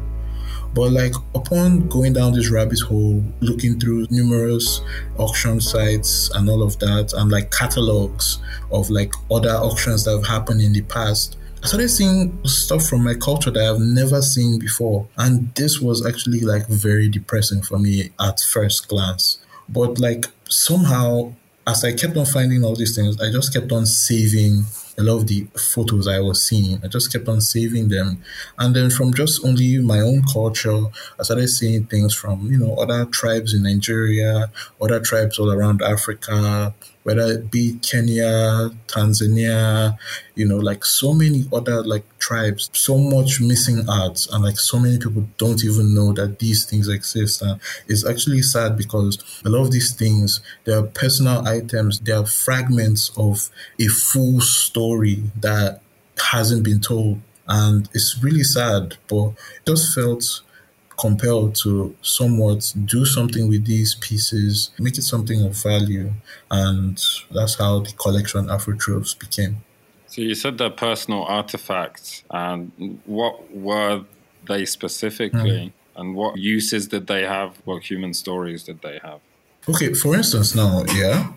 But 0.74 0.91
like 0.91 1.13
upon 1.34 1.88
going 1.88 2.13
down 2.13 2.34
this 2.34 2.50
rabbit 2.51 2.79
hole, 2.79 3.24
looking 3.41 3.79
through 3.79 4.08
numerous 4.12 4.81
auction 5.17 5.60
sites 5.60 6.29
and 6.36 6.50
all 6.50 6.62
of 6.62 6.77
that, 6.79 7.13
and 7.13 7.31
like 7.31 7.51
catalogs 7.51 8.39
of 8.72 8.89
like 8.89 9.13
other 9.31 9.50
auctions 9.51 10.05
that 10.05 10.12
have 10.12 10.27
happened 10.27 10.62
in 10.62 10.74
the 10.74 10.81
past, 10.84 11.38
I 11.63 11.67
started 11.67 11.89
seeing 11.89 12.46
stuff 12.46 12.86
from 12.86 13.03
my 13.03 13.15
culture 13.15 13.51
that 13.51 13.63
I've 13.63 13.81
never 13.81 14.22
seen 14.22 14.60
before. 14.60 15.08
And 15.17 15.53
this 15.55 15.81
was 15.81 16.05
actually 16.05 16.41
like 16.41 16.67
very 16.67 17.10
depressing 17.10 17.63
for 17.63 17.79
me 17.79 18.12
at 18.19 18.39
first 18.39 18.88
glance. 18.88 19.39
But 19.67 20.00
like 20.00 20.27
somehow, 20.48 21.34
as 21.68 21.84
I 21.84 21.94
kept 21.94 22.18
on 22.18 22.25
finding 22.25 22.63
all 22.63 22.75
these 22.75 22.96
things, 22.96 23.20
I 23.22 23.32
just 23.32 23.54
kept 23.54 23.72
on 23.72 23.86
saving 23.86 24.63
a 24.98 25.03
lot 25.03 25.17
of 25.17 25.27
the 25.27 25.48
photos 25.58 26.08
I 26.08 26.19
was 26.19 26.46
seeing. 26.46 26.79
I 26.84 26.88
just 26.88 27.12
kept 27.12 27.27
on 27.27 27.41
saving 27.41 27.89
them. 27.89 28.22
And 28.58 28.75
then 28.75 28.89
from 28.89 29.13
just 29.13 29.46
only 29.46 29.77
my 29.79 30.00
own 30.00 30.24
culture, 30.24 30.86
I 31.19 31.24
started 31.24 31.48
seeing 31.50 31.86
things 31.86 32.13
from, 32.13 32.51
you 32.51 32.58
know, 32.58 32.75
other 32.75 33.05
tribes 33.05 33.53
in 33.53 33.63
Nigeria, 33.63 34.51
other 34.81 35.00
tribes 35.00 35.39
all 35.39 35.51
around 35.51 35.81
Africa, 35.81 36.74
whether 37.03 37.31
it 37.31 37.50
be 37.50 37.79
Kenya, 37.81 38.72
Tanzania, 38.88 39.98
you 40.36 40.46
know, 40.48 40.58
like 40.58 40.86
so 40.86 41.13
many 41.13 41.46
other 41.51 41.81
like 41.84 42.03
tribes, 42.19 42.69
so 42.74 42.98
much 42.98 43.41
missing 43.41 43.89
art, 43.89 44.27
and 44.31 44.43
like 44.43 44.60
so 44.60 44.77
many 44.79 44.98
people 44.98 45.27
don't 45.38 45.63
even 45.63 45.96
know 45.96 46.13
that 46.13 46.39
these 46.39 46.65
things 46.65 46.88
exist. 46.88 47.41
And 47.41 47.60
it's 47.88 48.05
actually 48.05 48.41
sad 48.41 48.77
because 48.77 49.17
a 49.46 49.50
lot 49.50 49.62
of 49.62 49.72
these 49.72 49.93
things, 49.93 50.41
they 50.65 50.74
are 50.74 50.84
personal 50.84 51.48
items, 51.48 52.00
they 52.00 52.12
are 52.12 52.25
fragments 52.25 53.12
of 53.17 53.50
a 53.79 53.88
full 53.88 54.41
story 54.41 54.79
that 55.42 55.82
hasn't 56.32 56.64
been 56.64 56.82
told. 56.82 57.20
And 57.48 57.90
it's 57.94 58.18
really 58.22 58.44
sad, 58.44 58.98
but 59.08 59.30
it 59.30 59.66
just 59.68 59.94
felt 59.96 60.42
compelled 61.00 61.56
to 61.56 61.96
somewhat 62.02 62.74
do 62.86 63.06
something 63.06 63.48
with 63.48 63.66
these 63.66 63.96
pieces, 63.96 64.72
make 64.78 64.98
it 64.98 65.04
something 65.04 65.44
of 65.44 65.56
value. 65.64 66.12
And 66.52 67.02
that's 67.32 67.56
how 67.56 67.80
the 67.80 67.92
collection 67.94 68.48
Afrotroves 68.48 69.18
became. 69.18 69.64
So 70.08 70.22
you 70.22 70.36
said 70.36 70.58
they're 70.58 70.72
personal 70.72 71.24
artifacts, 71.24 72.24
and 72.32 73.00
what 73.06 73.56
were 73.56 74.06
they 74.48 74.66
specifically, 74.66 75.68
mm. 75.68 75.72
and 75.96 76.16
what 76.16 76.38
uses 76.38 76.88
did 76.88 77.06
they 77.06 77.24
have? 77.26 77.58
What 77.64 77.84
human 77.84 78.16
stories 78.16 78.64
did 78.64 78.82
they 78.82 79.00
have? 79.04 79.20
Okay, 79.68 79.94
for 79.94 80.16
instance, 80.16 80.56
now, 80.56 80.84
yeah, 80.96 81.32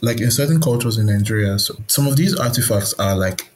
like 0.00 0.20
in 0.20 0.30
certain 0.30 0.60
cultures 0.60 0.98
in 0.98 1.06
Nigeria, 1.06 1.58
so 1.58 1.76
some 1.86 2.06
of 2.06 2.16
these 2.16 2.38
artifacts 2.38 2.94
are 2.94 3.16
like 3.16 3.48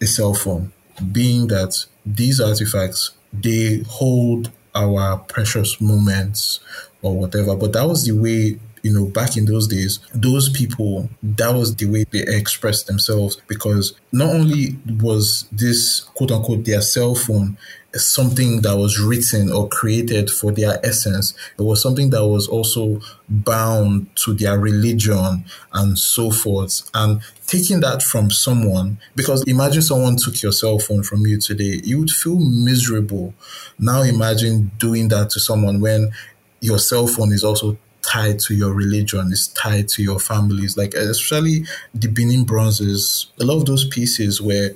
a 0.00 0.06
cell 0.06 0.34
phone, 0.34 0.72
being 1.12 1.48
that 1.48 1.86
these 2.04 2.40
artifacts 2.40 3.12
they 3.32 3.82
hold 3.88 4.50
our 4.74 5.18
precious 5.18 5.80
moments 5.80 6.60
or 7.00 7.16
whatever. 7.16 7.56
But 7.56 7.72
that 7.72 7.86
was 7.86 8.04
the 8.04 8.12
way 8.12 8.58
you 8.82 8.92
know, 8.92 9.06
back 9.06 9.36
in 9.36 9.44
those 9.44 9.68
days, 9.68 10.00
those 10.12 10.48
people, 10.48 11.08
that 11.22 11.54
was 11.54 11.76
the 11.76 11.86
way 11.86 12.04
they 12.10 12.24
expressed 12.26 12.86
themselves 12.86 13.40
because 13.46 13.94
not 14.12 14.30
only 14.30 14.76
was 15.00 15.48
this 15.52 16.00
quote 16.00 16.32
unquote 16.32 16.64
their 16.64 16.82
cell 16.82 17.14
phone 17.14 17.56
something 17.94 18.62
that 18.62 18.76
was 18.76 18.98
written 18.98 19.52
or 19.52 19.68
created 19.68 20.30
for 20.30 20.52
their 20.52 20.84
essence, 20.84 21.34
it 21.58 21.62
was 21.62 21.82
something 21.82 22.10
that 22.10 22.26
was 22.26 22.48
also 22.48 23.00
bound 23.28 24.14
to 24.16 24.34
their 24.34 24.58
religion 24.58 25.44
and 25.72 25.98
so 25.98 26.30
forth. 26.30 26.88
And 26.94 27.20
taking 27.46 27.80
that 27.80 28.02
from 28.02 28.30
someone, 28.30 28.98
because 29.14 29.44
imagine 29.46 29.82
someone 29.82 30.16
took 30.16 30.40
your 30.42 30.52
cell 30.52 30.78
phone 30.78 31.02
from 31.02 31.26
you 31.26 31.38
today, 31.38 31.80
you 31.84 31.98
would 31.98 32.10
feel 32.10 32.38
miserable. 32.38 33.34
Now 33.78 34.02
imagine 34.02 34.70
doing 34.78 35.08
that 35.08 35.30
to 35.30 35.40
someone 35.40 35.80
when 35.80 36.12
your 36.60 36.78
cell 36.78 37.06
phone 37.06 37.32
is 37.32 37.44
also 37.44 37.76
tied 38.02 38.38
to 38.40 38.54
your 38.54 38.72
religion, 38.72 39.28
it's 39.30 39.48
tied 39.48 39.88
to 39.90 40.02
your 40.02 40.18
families. 40.18 40.76
Like 40.76 40.94
especially 40.94 41.64
the 41.94 42.08
Benin 42.08 42.44
bronzes, 42.44 43.26
a 43.40 43.44
lot 43.44 43.58
of 43.58 43.66
those 43.66 43.86
pieces 43.86 44.40
were 44.40 44.70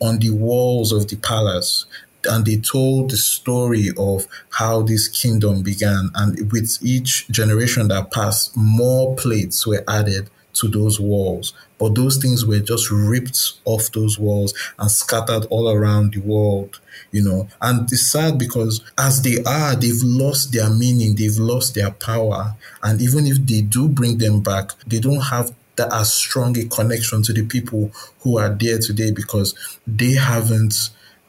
on 0.00 0.18
the 0.18 0.30
walls 0.30 0.92
of 0.92 1.08
the 1.08 1.16
palace. 1.16 1.86
And 2.24 2.46
they 2.46 2.56
told 2.56 3.10
the 3.10 3.16
story 3.16 3.90
of 3.98 4.26
how 4.50 4.82
this 4.82 5.08
kingdom 5.08 5.62
began. 5.62 6.10
And 6.14 6.52
with 6.52 6.78
each 6.80 7.26
generation 7.28 7.88
that 7.88 8.12
passed, 8.12 8.56
more 8.56 9.16
plates 9.16 9.66
were 9.66 9.82
added 9.88 10.30
to 10.54 10.68
those 10.68 11.00
walls. 11.00 11.52
But 11.78 11.96
those 11.96 12.18
things 12.18 12.46
were 12.46 12.60
just 12.60 12.90
ripped 12.90 13.54
off 13.64 13.90
those 13.90 14.18
walls 14.18 14.54
and 14.78 14.90
scattered 14.90 15.46
all 15.46 15.68
around 15.68 16.14
the 16.14 16.20
world, 16.20 16.78
you 17.12 17.22
know. 17.22 17.48
And 17.60 17.90
it's 17.92 18.08
sad 18.08 18.38
because 18.38 18.82
as 18.98 19.22
they 19.22 19.42
are, 19.44 19.76
they've 19.76 20.02
lost 20.02 20.52
their 20.52 20.70
meaning, 20.70 21.14
they've 21.14 21.38
lost 21.38 21.74
their 21.74 21.90
power. 21.90 22.56
And 22.82 23.00
even 23.00 23.26
if 23.26 23.38
they 23.46 23.60
do 23.60 23.88
bring 23.88 24.18
them 24.18 24.40
back, 24.40 24.72
they 24.86 24.98
don't 24.98 25.20
have 25.20 25.52
that 25.76 25.92
as 25.92 26.12
strong 26.12 26.58
a 26.58 26.64
connection 26.64 27.22
to 27.22 27.32
the 27.32 27.46
people 27.46 27.90
who 28.20 28.38
are 28.38 28.50
there 28.50 28.78
today 28.78 29.10
because 29.10 29.54
they 29.86 30.12
haven't 30.12 30.74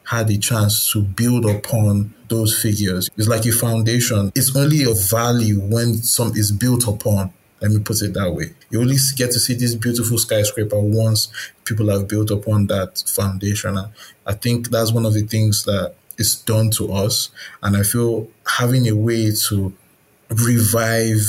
had 0.04 0.30
a 0.30 0.36
chance 0.36 0.92
to 0.92 1.02
build 1.02 1.46
upon 1.46 2.12
those 2.28 2.60
figures. 2.60 3.08
It's 3.16 3.28
like 3.28 3.46
a 3.46 3.52
foundation. 3.52 4.32
It's 4.34 4.54
only 4.54 4.84
of 4.84 5.00
value 5.08 5.60
when 5.60 5.94
some 5.94 6.32
is 6.34 6.52
built 6.52 6.86
upon. 6.86 7.32
Let 7.64 7.72
me 7.72 7.80
put 7.80 8.02
it 8.02 8.12
that 8.12 8.30
way. 8.30 8.50
You 8.68 8.82
only 8.82 8.96
get 9.16 9.30
to 9.30 9.40
see 9.40 9.54
this 9.54 9.74
beautiful 9.74 10.18
skyscraper 10.18 10.78
once 10.78 11.28
people 11.64 11.88
have 11.88 12.06
built 12.06 12.30
upon 12.30 12.66
that 12.66 13.02
foundation. 13.06 13.78
I 14.26 14.34
think 14.34 14.68
that's 14.68 14.92
one 14.92 15.06
of 15.06 15.14
the 15.14 15.22
things 15.22 15.64
that 15.64 15.94
is 16.18 16.36
done 16.36 16.70
to 16.72 16.92
us. 16.92 17.30
And 17.62 17.74
I 17.74 17.82
feel 17.82 18.28
having 18.58 18.86
a 18.86 18.94
way 18.94 19.32
to 19.48 19.72
revive 20.28 21.22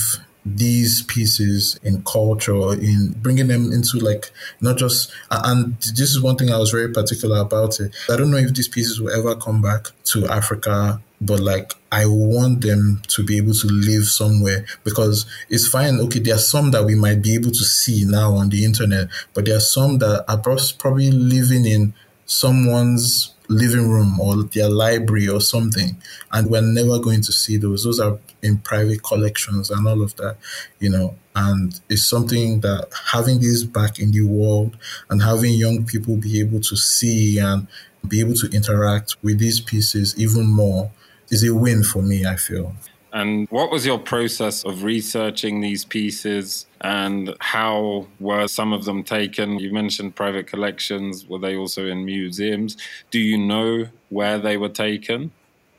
these 0.45 1.03
pieces 1.03 1.79
in 1.83 2.03
culture, 2.03 2.73
in 2.73 3.13
bringing 3.21 3.47
them 3.47 3.71
into 3.71 3.99
like 3.99 4.29
not 4.59 4.77
just, 4.77 5.13
and 5.31 5.77
this 5.77 6.09
is 6.09 6.21
one 6.21 6.35
thing 6.35 6.51
I 6.51 6.57
was 6.57 6.69
very 6.69 6.91
particular 6.91 7.37
about 7.37 7.79
it. 7.79 7.95
I 8.09 8.17
don't 8.17 8.29
know 8.29 8.37
if 8.37 8.53
these 8.53 8.67
pieces 8.67 8.99
will 8.99 9.17
ever 9.17 9.37
come 9.37 9.61
back 9.61 9.87
to 10.11 10.27
Africa 10.27 11.01
but 11.21 11.39
like 11.39 11.71
I 11.91 12.05
want 12.05 12.61
them 12.61 13.01
to 13.09 13.23
be 13.23 13.37
able 13.37 13.53
to 13.53 13.67
live 13.67 14.05
somewhere 14.05 14.65
because 14.83 15.25
it's 15.49 15.67
fine. 15.67 15.99
Okay, 16.01 16.19
there 16.19 16.35
are 16.35 16.39
some 16.39 16.71
that 16.71 16.85
we 16.85 16.95
might 16.95 17.21
be 17.21 17.33
able 17.35 17.51
to 17.51 17.63
see 17.63 18.03
now 18.05 18.33
on 18.33 18.49
the 18.49 18.65
internet, 18.65 19.07
but 19.33 19.45
there 19.45 19.57
are 19.57 19.61
some 19.61 19.99
that 19.99 20.25
are 20.27 20.37
probably 20.77 21.11
living 21.11 21.65
in 21.65 21.93
someone's 22.25 23.33
living 23.47 23.89
room 23.89 24.19
or 24.19 24.43
their 24.43 24.69
library 24.69 25.27
or 25.27 25.39
something, 25.39 25.95
and 26.31 26.49
we're 26.49 26.61
never 26.61 26.99
going 26.99 27.21
to 27.21 27.31
see 27.31 27.57
those. 27.57 27.83
Those 27.83 27.99
are 27.99 28.19
in 28.41 28.57
private 28.57 29.03
collections 29.03 29.69
and 29.69 29.87
all 29.87 30.01
of 30.01 30.15
that, 30.17 30.37
you 30.79 30.89
know. 30.89 31.15
And 31.35 31.79
it's 31.89 32.05
something 32.05 32.61
that 32.61 32.89
having 33.11 33.39
this 33.41 33.63
back 33.63 33.99
in 33.99 34.11
the 34.11 34.21
world 34.23 34.77
and 35.09 35.21
having 35.21 35.53
young 35.53 35.85
people 35.85 36.17
be 36.17 36.39
able 36.39 36.61
to 36.61 36.75
see 36.75 37.39
and 37.39 37.67
be 38.07 38.19
able 38.19 38.35
to 38.35 38.47
interact 38.51 39.15
with 39.23 39.39
these 39.39 39.59
pieces 39.59 40.15
even 40.17 40.45
more 40.45 40.91
is 41.29 41.43
a 41.43 41.53
win 41.53 41.83
for 41.83 42.01
me, 42.01 42.25
I 42.25 42.35
feel. 42.35 42.75
And 43.15 43.47
what 43.49 43.71
was 43.71 43.85
your 43.85 43.97
process 43.97 44.65
of 44.65 44.83
researching 44.83 45.61
these 45.61 45.85
pieces 45.85 46.65
and 46.81 47.33
how 47.39 48.07
were 48.19 48.49
some 48.49 48.73
of 48.73 48.83
them 48.83 49.05
taken? 49.05 49.57
You 49.57 49.71
mentioned 49.71 50.17
private 50.17 50.47
collections. 50.47 51.25
Were 51.25 51.39
they 51.39 51.55
also 51.55 51.87
in 51.87 52.03
museums? 52.03 52.75
Do 53.11 53.19
you 53.19 53.37
know 53.37 53.87
where 54.09 54.37
they 54.37 54.57
were 54.57 54.67
taken? 54.67 55.31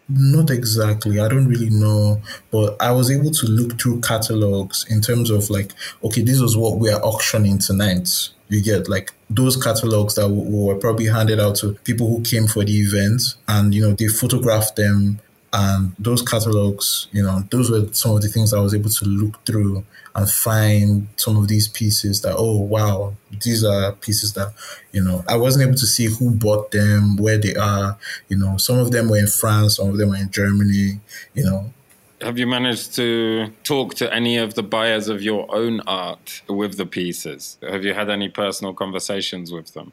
Not 0.08 0.50
exactly. 0.50 1.20
I 1.20 1.28
don't 1.28 1.46
really 1.46 1.68
know, 1.68 2.22
but 2.50 2.80
I 2.80 2.92
was 2.92 3.10
able 3.10 3.32
to 3.32 3.46
look 3.46 3.78
through 3.78 4.00
catalogs 4.00 4.86
in 4.88 5.02
terms 5.02 5.28
of 5.28 5.50
like, 5.50 5.72
okay, 6.04 6.22
this 6.22 6.40
is 6.40 6.56
what 6.56 6.78
we 6.78 6.90
are 6.90 7.02
auctioning 7.04 7.58
tonight. 7.58 8.08
You 8.48 8.62
get 8.62 8.88
like 8.88 9.12
those 9.28 9.62
catalogs 9.62 10.14
that 10.14 10.28
were 10.28 10.76
probably 10.76 11.06
handed 11.06 11.40
out 11.40 11.56
to 11.56 11.72
people 11.84 12.06
who 12.06 12.22
came 12.22 12.46
for 12.46 12.64
the 12.64 12.78
event, 12.78 13.20
and 13.48 13.74
you 13.74 13.82
know 13.82 13.94
they 13.94 14.06
photographed 14.06 14.76
them 14.76 15.20
and 15.56 15.96
those 15.98 16.20
catalogs, 16.20 17.08
you 17.12 17.22
know, 17.22 17.42
those 17.50 17.70
were 17.70 17.88
some 17.92 18.14
of 18.14 18.20
the 18.20 18.28
things 18.28 18.52
I 18.52 18.60
was 18.60 18.74
able 18.74 18.90
to 18.90 19.04
look 19.06 19.42
through 19.46 19.86
and 20.14 20.30
find 20.30 21.08
some 21.16 21.38
of 21.38 21.48
these 21.48 21.66
pieces 21.66 22.20
that, 22.20 22.34
oh, 22.36 22.58
wow, 22.58 23.14
these 23.42 23.64
are 23.64 23.92
pieces 23.92 24.34
that, 24.34 24.52
you 24.92 25.02
know, 25.02 25.24
I 25.26 25.36
wasn't 25.36 25.66
able 25.66 25.78
to 25.78 25.86
see 25.86 26.06
who 26.06 26.32
bought 26.32 26.72
them, 26.72 27.16
where 27.16 27.38
they 27.38 27.54
are. 27.54 27.96
You 28.28 28.36
know, 28.36 28.58
some 28.58 28.78
of 28.78 28.90
them 28.92 29.08
were 29.08 29.16
in 29.16 29.28
France, 29.28 29.76
some 29.76 29.88
of 29.88 29.96
them 29.96 30.10
were 30.10 30.16
in 30.16 30.30
Germany, 30.30 31.00
you 31.32 31.44
know. 31.44 31.72
Have 32.20 32.38
you 32.38 32.46
managed 32.46 32.94
to 32.96 33.50
talk 33.64 33.94
to 33.94 34.12
any 34.12 34.36
of 34.36 34.54
the 34.54 34.62
buyers 34.62 35.08
of 35.08 35.22
your 35.22 35.46
own 35.54 35.80
art 35.86 36.42
with 36.50 36.76
the 36.76 36.86
pieces? 36.86 37.56
Have 37.62 37.82
you 37.82 37.94
had 37.94 38.10
any 38.10 38.28
personal 38.28 38.74
conversations 38.74 39.50
with 39.52 39.72
them? 39.72 39.92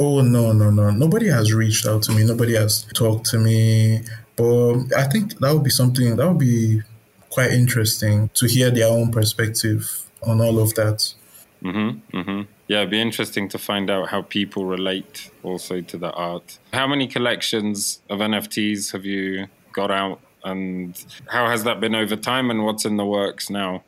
Oh, 0.00 0.22
no, 0.22 0.50
no, 0.50 0.70
no. 0.70 0.90
Nobody 0.90 1.28
has 1.28 1.52
reached 1.52 1.86
out 1.86 2.02
to 2.04 2.12
me. 2.12 2.24
Nobody 2.24 2.54
has 2.54 2.84
talked 2.94 3.26
to 3.26 3.38
me. 3.38 4.00
But 4.36 4.92
I 4.96 5.04
think 5.04 5.38
that 5.38 5.52
would 5.52 5.64
be 5.64 5.70
something 5.70 6.16
that 6.16 6.28
would 6.28 6.38
be 6.38 6.82
quite 7.30 7.52
interesting 7.52 8.30
to 8.34 8.46
hear 8.46 8.70
their 8.70 8.88
own 8.88 9.10
perspective 9.10 10.08
on 10.22 10.40
all 10.40 10.58
of 10.58 10.74
that. 10.74 11.14
Mm-hmm, 11.62 12.16
mm-hmm. 12.16 12.42
Yeah, 12.68 12.78
it'd 12.78 12.90
be 12.90 13.00
interesting 13.00 13.48
to 13.50 13.58
find 13.58 13.90
out 13.90 14.08
how 14.08 14.22
people 14.22 14.64
relate 14.64 15.30
also 15.42 15.80
to 15.80 15.98
the 15.98 16.10
art. 16.12 16.58
How 16.72 16.86
many 16.86 17.06
collections 17.06 18.00
of 18.08 18.20
NFTs 18.20 18.92
have 18.92 19.04
you 19.04 19.48
got 19.72 19.90
out, 19.90 20.20
and 20.44 21.02
how 21.28 21.48
has 21.48 21.64
that 21.64 21.80
been 21.80 21.94
over 21.94 22.16
time, 22.16 22.50
and 22.50 22.64
what's 22.64 22.84
in 22.84 22.96
the 22.96 23.04
works 23.04 23.50
now? 23.50 23.82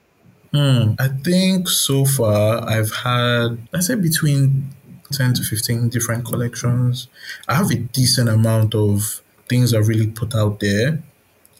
Hmm, 0.53 0.93
I 0.99 1.09
think 1.09 1.69
so 1.69 2.05
far 2.05 2.69
I've 2.69 2.95
had, 2.95 3.59
I 3.75 3.81
say, 3.81 3.95
between 3.95 4.75
10 5.13 5.35
to 5.35 5.43
15 5.43 5.89
different 5.89 6.25
collections. 6.25 7.09
I 7.49 7.55
have 7.55 7.71
a 7.71 7.77
decent 7.77 8.29
amount 8.29 8.75
of 8.75 9.23
things 9.49 9.75
are 9.75 9.83
really 9.83 10.07
put 10.07 10.35
out 10.35 10.61
there. 10.61 11.03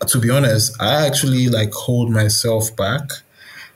Uh, 0.01 0.07
to 0.07 0.19
be 0.19 0.31
honest, 0.31 0.77
I 0.81 1.07
actually 1.07 1.49
like 1.49 1.73
hold 1.73 2.11
myself 2.11 2.75
back 2.77 3.03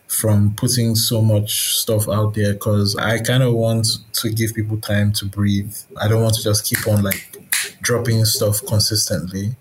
from 0.07 0.55
putting 0.57 0.97
so 0.97 1.23
much 1.23 1.79
stuff 1.79 2.09
out 2.09 2.35
there 2.35 2.52
because 2.55 2.97
I 2.97 3.21
kind 3.21 3.43
of 3.43 3.55
want 3.55 3.87
to 4.14 4.31
give 4.31 4.55
people 4.55 4.79
time 4.79 5.12
to 5.14 5.25
breathe. 5.25 5.75
I 6.00 6.09
don't 6.09 6.23
want 6.23 6.35
to 6.35 6.43
just 6.43 6.64
keep 6.64 6.87
on 6.88 7.02
like 7.02 7.37
dropping 7.81 8.25
stuff 8.25 8.61
consistently, 8.67 9.55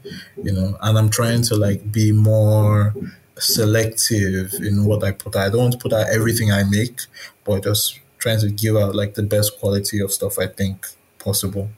you 0.43 0.51
know, 0.51 0.77
and 0.81 0.97
I'm 0.97 1.09
trying 1.09 1.43
to 1.43 1.55
like 1.55 1.91
be 1.91 2.11
more 2.11 2.95
selective 3.37 4.53
in 4.55 4.85
what 4.85 5.03
I 5.03 5.11
put 5.11 5.35
out. 5.35 5.47
I 5.47 5.49
don't 5.49 5.61
want 5.61 5.73
to 5.73 5.79
put 5.79 5.93
out 5.93 6.09
everything 6.09 6.51
I 6.51 6.63
make, 6.63 6.99
but 7.45 7.63
just 7.63 7.99
trying 8.17 8.39
to 8.41 8.49
give 8.49 8.75
out 8.75 8.95
like 8.95 9.13
the 9.13 9.23
best 9.23 9.59
quality 9.59 10.01
of 10.01 10.11
stuff 10.11 10.39
I 10.39 10.47
think 10.47 10.87
possible. 11.19 11.69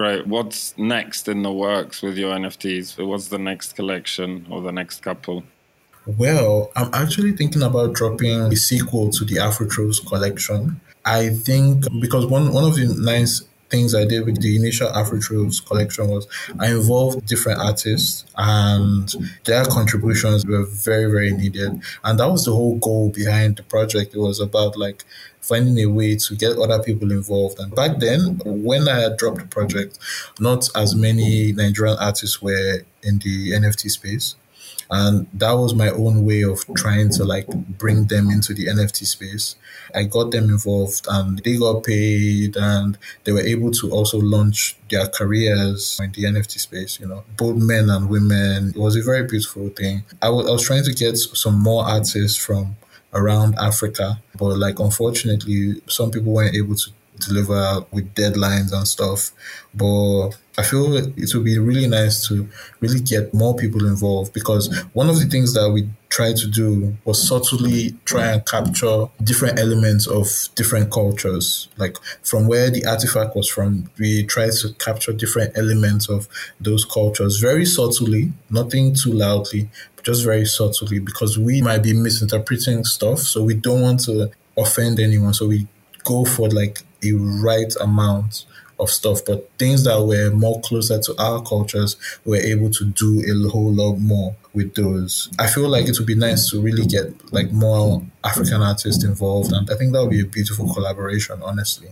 Great. 0.00 0.26
What's 0.26 0.72
next 0.78 1.28
in 1.28 1.42
the 1.42 1.52
works 1.52 2.00
with 2.00 2.16
your 2.16 2.34
NFTs? 2.34 3.06
What's 3.06 3.28
the 3.28 3.38
next 3.38 3.76
collection 3.76 4.46
or 4.48 4.62
the 4.62 4.72
next 4.72 5.02
couple? 5.02 5.44
Well, 6.06 6.72
I'm 6.74 6.88
actually 6.94 7.32
thinking 7.32 7.60
about 7.60 7.92
dropping 7.92 8.40
a 8.40 8.56
sequel 8.56 9.10
to 9.10 9.26
the 9.26 9.34
Afrotroves 9.34 9.98
collection. 10.06 10.80
I 11.04 11.28
think 11.28 11.84
because 12.00 12.24
one, 12.24 12.50
one 12.54 12.64
of 12.64 12.76
the 12.76 12.86
nice 12.98 13.42
things 13.70 13.94
I 13.94 14.04
did 14.04 14.26
with 14.26 14.42
the 14.42 14.56
initial 14.56 14.88
Afrotroves 14.88 15.64
collection 15.64 16.08
was 16.08 16.26
I 16.58 16.72
involved 16.72 17.26
different 17.26 17.60
artists 17.60 18.24
and 18.36 19.12
their 19.44 19.64
contributions 19.64 20.44
were 20.44 20.64
very, 20.64 21.10
very 21.10 21.30
needed. 21.32 21.80
And 22.04 22.18
that 22.18 22.28
was 22.28 22.44
the 22.44 22.52
whole 22.52 22.78
goal 22.78 23.10
behind 23.10 23.56
the 23.56 23.62
project. 23.62 24.14
It 24.14 24.18
was 24.18 24.40
about 24.40 24.76
like 24.76 25.04
finding 25.40 25.78
a 25.82 25.86
way 25.86 26.16
to 26.16 26.36
get 26.36 26.58
other 26.58 26.82
people 26.82 27.10
involved. 27.10 27.58
And 27.58 27.74
back 27.74 27.98
then, 27.98 28.40
when 28.44 28.88
I 28.88 29.00
had 29.00 29.16
dropped 29.16 29.38
the 29.38 29.46
project, 29.46 29.98
not 30.38 30.68
as 30.76 30.94
many 30.94 31.52
Nigerian 31.52 31.96
artists 31.98 32.42
were 32.42 32.80
in 33.02 33.18
the 33.18 33.52
NFT 33.52 33.90
space. 33.90 34.36
And 34.90 35.28
that 35.34 35.52
was 35.52 35.74
my 35.74 35.88
own 35.90 36.24
way 36.24 36.42
of 36.42 36.64
trying 36.74 37.10
to 37.10 37.24
like 37.24 37.46
bring 37.46 38.06
them 38.06 38.28
into 38.30 38.52
the 38.54 38.66
NFT 38.66 39.06
space. 39.06 39.56
I 39.94 40.04
got 40.04 40.32
them 40.32 40.50
involved 40.50 41.06
and 41.08 41.38
they 41.38 41.56
got 41.56 41.84
paid 41.84 42.56
and 42.56 42.98
they 43.24 43.32
were 43.32 43.40
able 43.40 43.70
to 43.72 43.90
also 43.90 44.18
launch 44.18 44.76
their 44.90 45.06
careers 45.06 46.00
in 46.02 46.10
the 46.12 46.24
NFT 46.24 46.58
space, 46.58 46.98
you 46.98 47.06
know, 47.06 47.24
both 47.36 47.56
men 47.56 47.88
and 47.88 48.08
women. 48.08 48.70
It 48.70 48.76
was 48.76 48.96
a 48.96 49.02
very 49.02 49.24
beautiful 49.26 49.68
thing. 49.68 50.02
I 50.20 50.30
was, 50.30 50.48
I 50.48 50.50
was 50.50 50.62
trying 50.62 50.84
to 50.84 50.92
get 50.92 51.16
some 51.16 51.60
more 51.60 51.84
artists 51.84 52.36
from 52.36 52.76
around 53.12 53.54
Africa, 53.58 54.20
but 54.38 54.56
like 54.56 54.78
unfortunately, 54.78 55.82
some 55.86 56.10
people 56.10 56.32
weren't 56.32 56.54
able 56.56 56.74
to 56.74 56.90
deliver 57.20 57.84
with 57.90 58.14
deadlines 58.14 58.72
and 58.72 58.86
stuff. 58.86 59.30
But 59.74 60.30
I 60.58 60.62
feel 60.62 60.96
it 60.96 61.34
would 61.34 61.44
be 61.44 61.58
really 61.58 61.86
nice 61.86 62.26
to 62.28 62.48
really 62.80 63.00
get 63.00 63.32
more 63.32 63.56
people 63.56 63.86
involved 63.86 64.32
because 64.32 64.68
one 64.92 65.08
of 65.08 65.18
the 65.18 65.26
things 65.26 65.54
that 65.54 65.70
we 65.70 65.88
tried 66.10 66.36
to 66.36 66.48
do 66.48 66.96
was 67.04 67.26
subtly 67.26 67.94
try 68.04 68.32
and 68.32 68.46
capture 68.46 69.06
different 69.22 69.58
elements 69.58 70.06
of 70.06 70.26
different 70.56 70.90
cultures. 70.90 71.68
Like 71.78 71.96
from 72.22 72.48
where 72.48 72.68
the 72.68 72.84
artifact 72.84 73.36
was 73.36 73.48
from, 73.48 73.90
we 73.98 74.24
tried 74.24 74.52
to 74.60 74.74
capture 74.74 75.12
different 75.12 75.56
elements 75.56 76.08
of 76.08 76.28
those 76.60 76.84
cultures 76.84 77.38
very 77.38 77.64
subtly, 77.64 78.32
nothing 78.50 78.94
too 78.94 79.12
loudly, 79.12 79.70
just 80.02 80.24
very 80.24 80.44
subtly 80.44 80.98
because 80.98 81.38
we 81.38 81.62
might 81.62 81.82
be 81.82 81.92
misinterpreting 81.94 82.84
stuff. 82.84 83.20
So 83.20 83.44
we 83.44 83.54
don't 83.54 83.80
want 83.80 84.00
to 84.04 84.30
offend 84.58 84.98
anyone. 84.98 85.32
So 85.32 85.46
we 85.46 85.68
go 86.04 86.24
for 86.24 86.48
like 86.48 86.82
a 87.04 87.12
right 87.12 87.72
amount 87.80 88.44
of 88.80 88.90
stuff, 88.90 89.20
but 89.26 89.48
things 89.58 89.84
that 89.84 90.00
were 90.00 90.30
more 90.30 90.60
closer 90.60 90.98
to 90.98 91.14
our 91.18 91.42
cultures, 91.42 91.96
we 92.24 92.38
were 92.38 92.44
able 92.44 92.70
to 92.70 92.84
do 92.86 93.20
a 93.20 93.48
whole 93.50 93.72
lot 93.72 93.96
more 93.96 94.34
with 94.54 94.74
those. 94.74 95.30
I 95.38 95.46
feel 95.46 95.68
like 95.68 95.86
it 95.86 95.98
would 95.98 96.06
be 96.06 96.14
nice 96.14 96.50
to 96.50 96.60
really 96.60 96.86
get 96.86 97.32
like 97.32 97.52
more 97.52 98.02
African 98.24 98.62
artists 98.62 99.04
involved, 99.04 99.52
and 99.52 99.70
I 99.70 99.76
think 99.76 99.92
that 99.92 100.02
would 100.02 100.10
be 100.10 100.22
a 100.22 100.26
beautiful 100.26 100.72
collaboration, 100.72 101.40
honestly. 101.42 101.90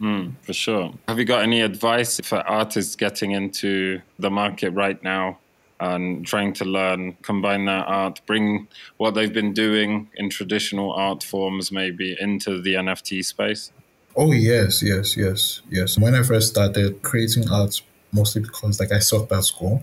Mm, 0.00 0.34
for 0.42 0.52
sure. 0.52 0.94
Have 1.08 1.18
you 1.18 1.24
got 1.24 1.42
any 1.42 1.60
advice 1.60 2.20
for 2.22 2.38
artists 2.38 2.94
getting 2.94 3.32
into 3.32 4.00
the 4.18 4.30
market 4.30 4.70
right 4.70 5.02
now 5.02 5.38
and 5.80 6.24
trying 6.24 6.52
to 6.52 6.64
learn, 6.64 7.14
combine 7.22 7.64
their 7.64 7.84
art, 7.84 8.20
bring 8.26 8.68
what 8.96 9.14
they've 9.14 9.32
been 9.32 9.52
doing 9.52 10.08
in 10.14 10.30
traditional 10.30 10.92
art 10.92 11.24
forms 11.24 11.72
maybe 11.72 12.16
into 12.20 12.60
the 12.62 12.74
NFT 12.74 13.24
space? 13.24 13.72
Oh 14.16 14.32
yes, 14.32 14.82
yes, 14.82 15.16
yes, 15.16 15.62
yes. 15.70 15.98
When 15.98 16.14
I 16.14 16.22
first 16.22 16.48
started 16.48 17.02
creating 17.02 17.48
art, 17.50 17.80
mostly 18.12 18.42
because 18.42 18.80
like 18.80 18.90
I 18.92 18.98
sucked 18.98 19.32
at 19.32 19.44
school, 19.44 19.82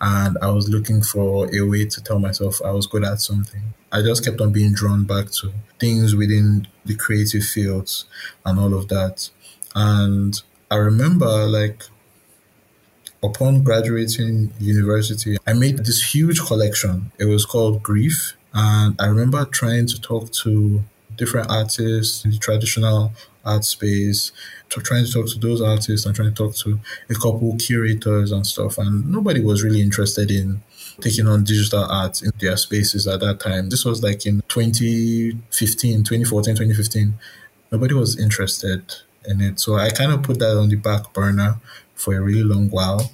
and 0.00 0.38
I 0.40 0.50
was 0.50 0.68
looking 0.68 1.02
for 1.02 1.54
a 1.54 1.60
way 1.62 1.84
to 1.86 2.02
tell 2.02 2.18
myself 2.18 2.62
I 2.64 2.70
was 2.70 2.86
good 2.86 3.04
at 3.04 3.20
something. 3.20 3.62
I 3.92 4.02
just 4.02 4.24
kept 4.24 4.40
on 4.40 4.52
being 4.52 4.72
drawn 4.72 5.04
back 5.04 5.30
to 5.40 5.52
things 5.78 6.14
within 6.16 6.66
the 6.84 6.96
creative 6.96 7.44
fields 7.44 8.06
and 8.44 8.58
all 8.58 8.74
of 8.74 8.88
that. 8.88 9.30
And 9.74 10.40
I 10.70 10.76
remember 10.76 11.46
like 11.46 11.84
upon 13.22 13.62
graduating 13.62 14.52
university, 14.58 15.36
I 15.46 15.52
made 15.52 15.78
this 15.78 16.14
huge 16.14 16.40
collection. 16.40 17.12
It 17.18 17.26
was 17.26 17.44
called 17.44 17.82
Grief. 17.82 18.34
And 18.52 18.94
I 19.00 19.06
remember 19.06 19.44
trying 19.46 19.86
to 19.88 20.00
talk 20.00 20.30
to 20.42 20.84
different 21.16 21.50
artists 21.50 22.24
in 22.24 22.30
the 22.30 22.38
traditional 22.38 23.12
art 23.44 23.64
space, 23.64 24.32
trying 24.68 25.04
to 25.04 25.12
talk 25.12 25.28
to 25.28 25.38
those 25.38 25.60
artists 25.60 26.06
and 26.06 26.14
trying 26.16 26.32
to 26.32 26.34
talk 26.34 26.54
to 26.56 26.80
a 27.10 27.14
couple 27.14 27.56
curators 27.58 28.32
and 28.32 28.46
stuff. 28.46 28.78
And 28.78 29.10
nobody 29.10 29.40
was 29.40 29.62
really 29.62 29.80
interested 29.80 30.30
in 30.30 30.62
taking 31.00 31.26
on 31.26 31.44
digital 31.44 31.84
art 31.84 32.22
in 32.22 32.32
their 32.40 32.56
spaces 32.56 33.06
at 33.06 33.20
that 33.20 33.40
time. 33.40 33.68
This 33.68 33.84
was 33.84 34.02
like 34.02 34.26
in 34.26 34.42
2015, 34.48 36.04
2014, 36.04 36.54
2015. 36.54 37.14
Nobody 37.70 37.94
was 37.94 38.18
interested 38.18 38.94
in 39.24 39.40
it. 39.40 39.60
So 39.60 39.76
I 39.76 39.90
kind 39.90 40.12
of 40.12 40.22
put 40.22 40.38
that 40.38 40.56
on 40.56 40.68
the 40.68 40.76
back 40.76 41.12
burner 41.12 41.56
for 41.94 42.14
a 42.14 42.20
really 42.20 42.44
long 42.44 42.70
while. 42.70 43.12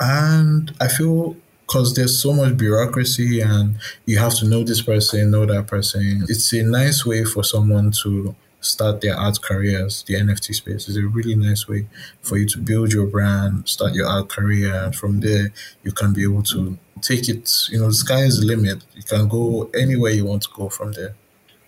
And 0.00 0.74
I 0.80 0.88
feel 0.88 1.36
because 1.66 1.94
there's 1.94 2.20
so 2.20 2.32
much 2.32 2.56
bureaucracy 2.56 3.40
and 3.40 3.76
you 4.06 4.18
have 4.18 4.34
to 4.34 4.46
know 4.46 4.62
this 4.62 4.82
person, 4.82 5.30
know 5.30 5.46
that 5.46 5.66
person. 5.66 6.24
It's 6.28 6.52
a 6.52 6.62
nice 6.62 7.04
way 7.06 7.24
for 7.24 7.42
someone 7.42 7.90
to 8.02 8.34
start 8.60 9.00
their 9.00 9.16
art 9.16 9.40
careers. 9.42 10.04
The 10.06 10.14
NFT 10.14 10.54
space 10.54 10.88
is 10.88 10.96
a 10.96 11.02
really 11.02 11.34
nice 11.34 11.68
way 11.68 11.86
for 12.22 12.36
you 12.36 12.46
to 12.48 12.58
build 12.58 12.92
your 12.92 13.06
brand, 13.06 13.68
start 13.68 13.94
your 13.94 14.06
art 14.06 14.28
career, 14.28 14.74
and 14.74 14.94
from 14.94 15.20
there 15.20 15.52
you 15.82 15.92
can 15.92 16.12
be 16.12 16.24
able 16.24 16.42
to 16.44 16.78
take 17.00 17.28
it. 17.28 17.50
You 17.70 17.80
know, 17.80 17.88
the 17.88 17.94
sky 17.94 18.22
is 18.22 18.40
the 18.40 18.46
limit. 18.46 18.84
You 18.94 19.02
can 19.02 19.28
go 19.28 19.70
anywhere 19.74 20.12
you 20.12 20.24
want 20.24 20.42
to 20.42 20.48
go 20.54 20.68
from 20.68 20.92
there. 20.92 21.14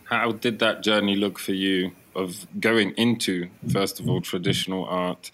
How 0.04 0.32
did 0.32 0.59
that 0.61 0.82
journey 0.82 1.16
look 1.16 1.38
for 1.38 1.52
you 1.52 1.92
of 2.14 2.46
going 2.61 2.92
into 2.92 3.48
first 3.70 4.00
of 4.00 4.09
all 4.09 4.20
traditional 4.20 4.85
art 4.87 5.30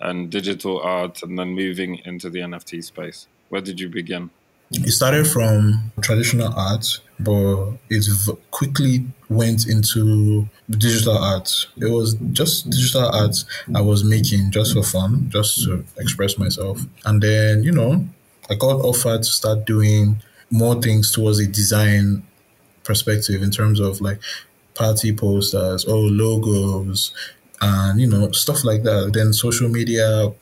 and 0.00 0.28
digital 0.28 0.80
art, 0.80 1.22
and 1.22 1.38
then 1.38 1.50
moving 1.54 2.00
into 2.04 2.28
the 2.28 2.40
NFT 2.40 2.84
space? 2.84 3.28
Where 3.48 3.60
did 3.60 3.80
you 3.80 3.88
begin? 3.88 4.30
It 4.72 4.90
started 4.90 5.28
from 5.28 5.92
traditional 6.00 6.52
art, 6.52 7.00
but 7.20 7.74
it 7.88 8.04
quickly 8.50 9.06
went 9.28 9.68
into 9.68 10.48
digital 10.68 11.16
art. 11.16 11.66
It 11.76 11.90
was 11.90 12.14
just 12.32 12.68
digital 12.68 13.08
art 13.08 13.44
I 13.74 13.80
was 13.80 14.02
making 14.02 14.50
just 14.50 14.74
for 14.74 14.82
fun, 14.82 15.30
just 15.30 15.62
to 15.64 15.84
express 15.98 16.36
myself. 16.36 16.80
And 17.04 17.22
then, 17.22 17.62
you 17.62 17.70
know, 17.70 18.08
I 18.50 18.56
got 18.56 18.80
offered 18.80 19.22
to 19.22 19.28
start 19.28 19.66
doing 19.66 20.20
more 20.50 20.80
things 20.82 21.12
towards 21.12 21.38
a 21.38 21.46
design 21.46 22.24
perspective 22.82 23.42
in 23.42 23.52
terms 23.52 23.78
of 23.78 24.00
like 24.00 24.20
party 24.74 25.12
posters 25.12 25.84
or 25.84 25.96
logos 25.96 27.12
and, 27.60 28.00
you 28.00 28.08
know, 28.08 28.32
stuff 28.32 28.64
like 28.64 28.82
that. 28.82 29.12
Then 29.14 29.32
social 29.32 29.68
media 29.68 30.32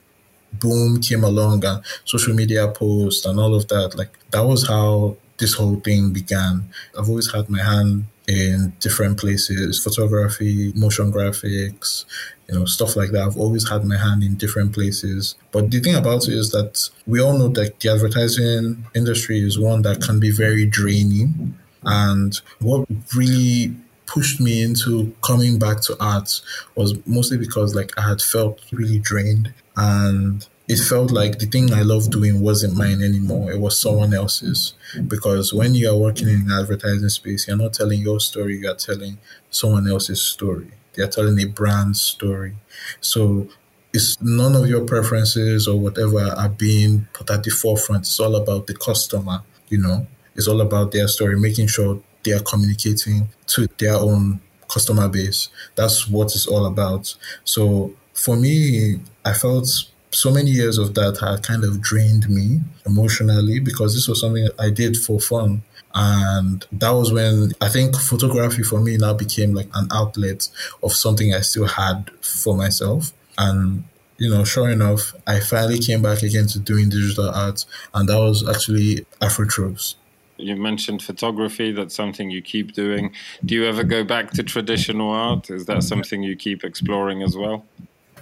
boom 0.60 1.00
came 1.00 1.24
along 1.24 1.64
and 1.64 1.82
social 2.04 2.34
media 2.34 2.68
posts 2.68 3.24
and 3.26 3.38
all 3.38 3.54
of 3.54 3.68
that. 3.68 3.94
Like 3.96 4.18
that 4.30 4.44
was 4.44 4.66
how 4.66 5.16
this 5.38 5.54
whole 5.54 5.76
thing 5.76 6.12
began. 6.12 6.68
I've 6.98 7.08
always 7.08 7.32
had 7.32 7.50
my 7.50 7.62
hand 7.62 8.04
in 8.26 8.72
different 8.80 9.18
places, 9.18 9.82
photography, 9.82 10.72
motion 10.74 11.12
graphics, 11.12 12.04
you 12.48 12.58
know, 12.58 12.64
stuff 12.64 12.96
like 12.96 13.10
that. 13.10 13.22
I've 13.22 13.36
always 13.36 13.68
had 13.68 13.84
my 13.84 13.98
hand 13.98 14.22
in 14.22 14.36
different 14.36 14.72
places. 14.72 15.34
But 15.52 15.70
the 15.70 15.80
thing 15.80 15.94
about 15.94 16.28
it 16.28 16.34
is 16.34 16.50
that 16.50 16.88
we 17.06 17.20
all 17.20 17.36
know 17.36 17.48
that 17.48 17.80
the 17.80 17.90
advertising 17.90 18.84
industry 18.94 19.40
is 19.40 19.58
one 19.58 19.82
that 19.82 20.02
can 20.02 20.20
be 20.20 20.30
very 20.30 20.66
draining. 20.66 21.58
And 21.82 22.40
what 22.60 22.86
really 23.14 23.74
pushed 24.06 24.40
me 24.40 24.62
into 24.62 25.14
coming 25.22 25.58
back 25.58 25.80
to 25.82 25.96
art 26.00 26.40
was 26.76 26.94
mostly 27.06 27.38
because 27.38 27.74
like 27.74 27.90
I 27.98 28.08
had 28.08 28.22
felt 28.22 28.60
really 28.72 28.98
drained 28.98 29.52
and 29.76 30.46
it 30.66 30.78
felt 30.78 31.10
like 31.10 31.38
the 31.38 31.46
thing 31.46 31.72
I 31.72 31.82
loved 31.82 32.12
doing 32.12 32.40
wasn't 32.40 32.76
mine 32.76 33.02
anymore. 33.02 33.52
It 33.52 33.60
was 33.60 33.78
someone 33.78 34.14
else's. 34.14 34.74
Because 35.06 35.52
when 35.52 35.74
you 35.74 35.90
are 35.90 35.96
working 35.96 36.28
in 36.28 36.50
advertising 36.50 37.08
space, 37.10 37.46
you're 37.46 37.56
not 37.56 37.74
telling 37.74 38.00
your 38.00 38.20
story, 38.20 38.58
you're 38.58 38.74
telling 38.74 39.18
someone 39.50 39.88
else's 39.88 40.22
story. 40.22 40.70
You're 40.96 41.08
telling 41.08 41.38
a 41.40 41.46
brand 41.46 41.96
story. 41.96 42.54
So 43.00 43.48
it's 43.92 44.20
none 44.22 44.56
of 44.56 44.68
your 44.68 44.84
preferences 44.84 45.68
or 45.68 45.78
whatever 45.78 46.20
are 46.20 46.48
being 46.48 47.08
put 47.12 47.30
at 47.30 47.42
the 47.42 47.50
forefront. 47.50 48.02
It's 48.02 48.18
all 48.18 48.34
about 48.34 48.66
the 48.66 48.74
customer, 48.74 49.42
you 49.68 49.78
know. 49.78 50.06
It's 50.34 50.48
all 50.48 50.60
about 50.60 50.92
their 50.92 51.08
story, 51.08 51.38
making 51.38 51.66
sure 51.66 52.00
they 52.24 52.32
are 52.32 52.40
communicating 52.40 53.28
to 53.48 53.68
their 53.78 53.94
own 53.94 54.40
customer 54.68 55.08
base. 55.08 55.48
That's 55.76 56.08
what 56.08 56.34
it's 56.34 56.46
all 56.46 56.64
about. 56.66 57.14
So 57.44 57.94
for 58.14 58.36
me, 58.36 59.00
I 59.24 59.32
felt 59.32 59.68
so 60.10 60.30
many 60.30 60.50
years 60.50 60.78
of 60.78 60.94
that 60.94 61.18
had 61.20 61.42
kind 61.42 61.64
of 61.64 61.80
drained 61.80 62.30
me 62.30 62.60
emotionally 62.86 63.58
because 63.58 63.94
this 63.94 64.08
was 64.08 64.20
something 64.20 64.48
I 64.58 64.70
did 64.70 64.96
for 64.96 65.20
fun. 65.20 65.62
And 65.94 66.64
that 66.72 66.90
was 66.90 67.12
when 67.12 67.52
I 67.60 67.68
think 67.68 67.96
photography 67.96 68.62
for 68.62 68.80
me 68.80 68.96
now 68.96 69.14
became 69.14 69.54
like 69.54 69.68
an 69.74 69.88
outlet 69.92 70.48
of 70.82 70.92
something 70.92 71.34
I 71.34 71.40
still 71.40 71.66
had 71.66 72.10
for 72.20 72.56
myself. 72.56 73.12
And, 73.38 73.84
you 74.18 74.30
know, 74.30 74.44
sure 74.44 74.70
enough, 74.70 75.14
I 75.26 75.40
finally 75.40 75.78
came 75.78 76.02
back 76.02 76.22
again 76.22 76.46
to 76.48 76.58
doing 76.58 76.88
digital 76.88 77.28
art. 77.28 77.64
And 77.92 78.08
that 78.08 78.18
was 78.18 78.48
actually 78.48 79.06
Afrotroves. 79.20 79.94
You 80.36 80.56
mentioned 80.56 81.00
photography. 81.02 81.70
That's 81.70 81.94
something 81.94 82.28
you 82.28 82.42
keep 82.42 82.72
doing. 82.72 83.12
Do 83.44 83.54
you 83.54 83.64
ever 83.64 83.84
go 83.84 84.02
back 84.02 84.32
to 84.32 84.42
traditional 84.42 85.10
art? 85.10 85.48
Is 85.48 85.66
that 85.66 85.84
something 85.84 86.24
you 86.24 86.34
keep 86.34 86.64
exploring 86.64 87.22
as 87.22 87.36
well? 87.36 87.64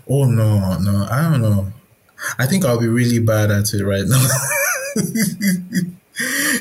Oh 0.09 0.25
no, 0.25 0.79
no, 0.79 1.07
I 1.11 1.31
don't 1.31 1.43
know. 1.43 1.73
I 2.39 2.47
think 2.47 2.65
I'll 2.65 2.81
be 2.81 2.89
really 2.89 3.19
bad 3.19 3.51
at 3.51 3.73
it 3.75 3.85
right 3.85 4.05
now. 4.07 4.27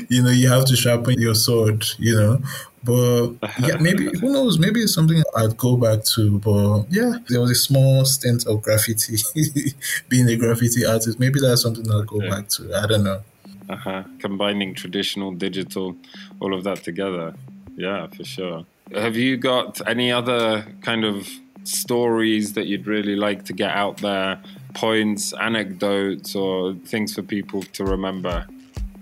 you 0.10 0.24
know, 0.24 0.32
you 0.32 0.48
have 0.50 0.66
to 0.66 0.76
sharpen 0.76 1.20
your 1.20 1.36
sword, 1.36 1.86
you 1.98 2.16
know. 2.16 2.42
But 2.84 3.34
yeah, 3.60 3.78
maybe 3.82 4.06
who 4.20 4.32
knows? 4.32 4.58
Maybe 4.58 4.82
it's 4.82 4.94
something 4.94 5.22
I'd 5.36 5.58
go 5.58 5.78
back 5.78 6.04
to. 6.16 6.40
But 6.40 6.86
yeah, 6.90 7.18
there 7.30 7.40
was 7.42 7.52
a 7.52 7.56
small 7.56 8.06
stint 8.06 8.48
of 8.48 8.62
graffiti, 8.62 9.18
being 10.10 10.28
a 10.28 10.36
graffiti 10.36 10.86
artist. 10.86 11.20
Maybe 11.20 11.40
that's 11.40 11.62
something 11.62 11.90
I'll 11.92 12.04
go 12.04 12.22
yeah. 12.22 12.30
back 12.30 12.50
to. 12.50 12.74
I 12.76 12.88
don't 12.88 13.04
know. 13.04 13.22
Uh-huh. 13.70 14.04
Combining 14.20 14.74
traditional, 14.74 15.32
digital, 15.32 15.96
all 16.40 16.54
of 16.54 16.64
that 16.64 16.84
together. 16.84 17.36
Yeah, 17.76 18.08
for 18.08 18.24
sure. 18.24 18.66
Have 18.94 19.16
you 19.16 19.38
got 19.38 19.88
any 19.88 20.12
other 20.12 20.66
kind 20.82 21.06
of 21.06 21.30
stories 21.64 22.54
that 22.54 22.68
you'd 22.68 22.88
really 22.88 23.16
like 23.16 23.46
to 23.46 23.54
get 23.54 23.72
out 23.72 23.98
there? 23.98 24.40
Points, 24.74 25.34
anecdotes, 25.34 26.36
or 26.36 26.74
things 26.74 27.14
for 27.14 27.22
people 27.22 27.62
to 27.64 27.84
remember? 27.84 28.48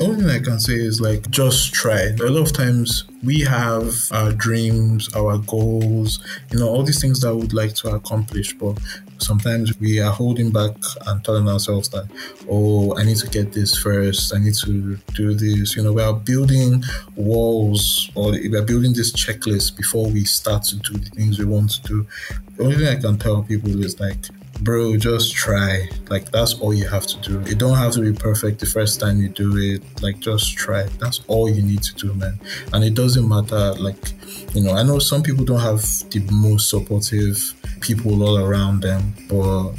Only 0.06 0.24
thing 0.24 0.30
I 0.30 0.40
can 0.40 0.60
say 0.60 0.76
is 0.76 1.02
like 1.02 1.30
just 1.30 1.74
try. 1.74 2.12
A 2.22 2.30
lot 2.30 2.48
of 2.48 2.54
times 2.54 3.04
we 3.24 3.42
have 3.42 3.94
our 4.12 4.32
dreams, 4.32 5.14
our 5.14 5.38
goals, 5.40 6.20
you 6.52 6.60
know, 6.60 6.70
all 6.70 6.84
these 6.84 7.02
things 7.02 7.20
that 7.22 7.34
we 7.36 7.42
would 7.42 7.54
like 7.54 7.74
to 7.76 7.90
accomplish, 7.90 8.54
but 8.54 8.78
sometimes 9.18 9.78
we 9.80 10.00
are 10.00 10.12
holding 10.12 10.52
back 10.52 10.72
and 11.08 11.24
telling 11.24 11.50
ourselves 11.50 11.90
that, 11.90 12.08
oh, 12.50 12.96
I 12.98 13.04
need 13.04 13.18
to 13.18 13.28
get 13.28 13.52
this 13.52 13.78
first, 13.78 14.34
I 14.34 14.40
need 14.40 14.56
to 14.64 14.98
do 15.16 15.34
this. 15.34 15.76
You 15.76 15.84
know, 15.84 15.94
we 15.94 16.02
are 16.02 16.14
building 16.14 16.84
walls 17.16 18.10
or 18.16 18.32
we 18.32 18.56
are 18.56 18.64
building 18.64 18.94
this 18.94 19.12
checklist 19.12 19.76
before 19.76 20.08
we 20.08 20.24
start 20.24 20.64
to 20.66 20.78
do 20.78 20.94
the 20.94 21.10
things 21.10 21.40
we 21.40 21.46
want 21.46 21.72
to 21.72 21.82
do. 21.82 22.08
The 22.56 22.64
only 22.64 22.78
thing 22.78 22.88
I 22.88 23.02
can 23.02 23.18
tell 23.18 23.44
people 23.44 23.84
is 23.84 24.00
like 24.00 24.26
bro, 24.62 24.98
just 24.98 25.34
try. 25.34 25.90
Like 26.10 26.32
that's 26.32 26.56
all 26.56 26.74
you 26.74 26.88
have 26.88 27.06
to 27.08 27.18
do. 27.22 27.40
It 27.42 27.58
don't 27.58 27.78
have 27.78 27.94
to 27.94 28.02
be 28.02 28.14
perfect 28.14 28.60
the 28.60 28.66
first 28.66 29.00
time 29.00 29.22
you 29.22 29.30
do 29.30 29.58
it. 29.58 29.82
Like 30.02 30.20
just 30.20 30.56
try. 30.58 30.84
That's 31.00 31.22
all 31.28 31.50
you 31.50 31.62
need 31.62 31.84
to 31.84 31.96
do, 31.96 32.14
man. 32.14 32.40
And 32.74 32.84
it 32.84 32.94
doesn't 32.94 33.28
matter. 33.28 33.74
Like 33.76 34.14
you 34.54 34.64
know, 34.64 34.74
I 34.74 34.84
know 34.84 35.00
some 35.00 35.24
people 35.24 35.46
don't 35.46 35.60
have 35.60 35.82
the 36.10 36.26
most 36.32 36.70
supportive 36.70 37.38
people 37.82 38.24
all 38.24 38.38
around 38.38 38.82
them, 38.82 39.14
but 39.30 39.74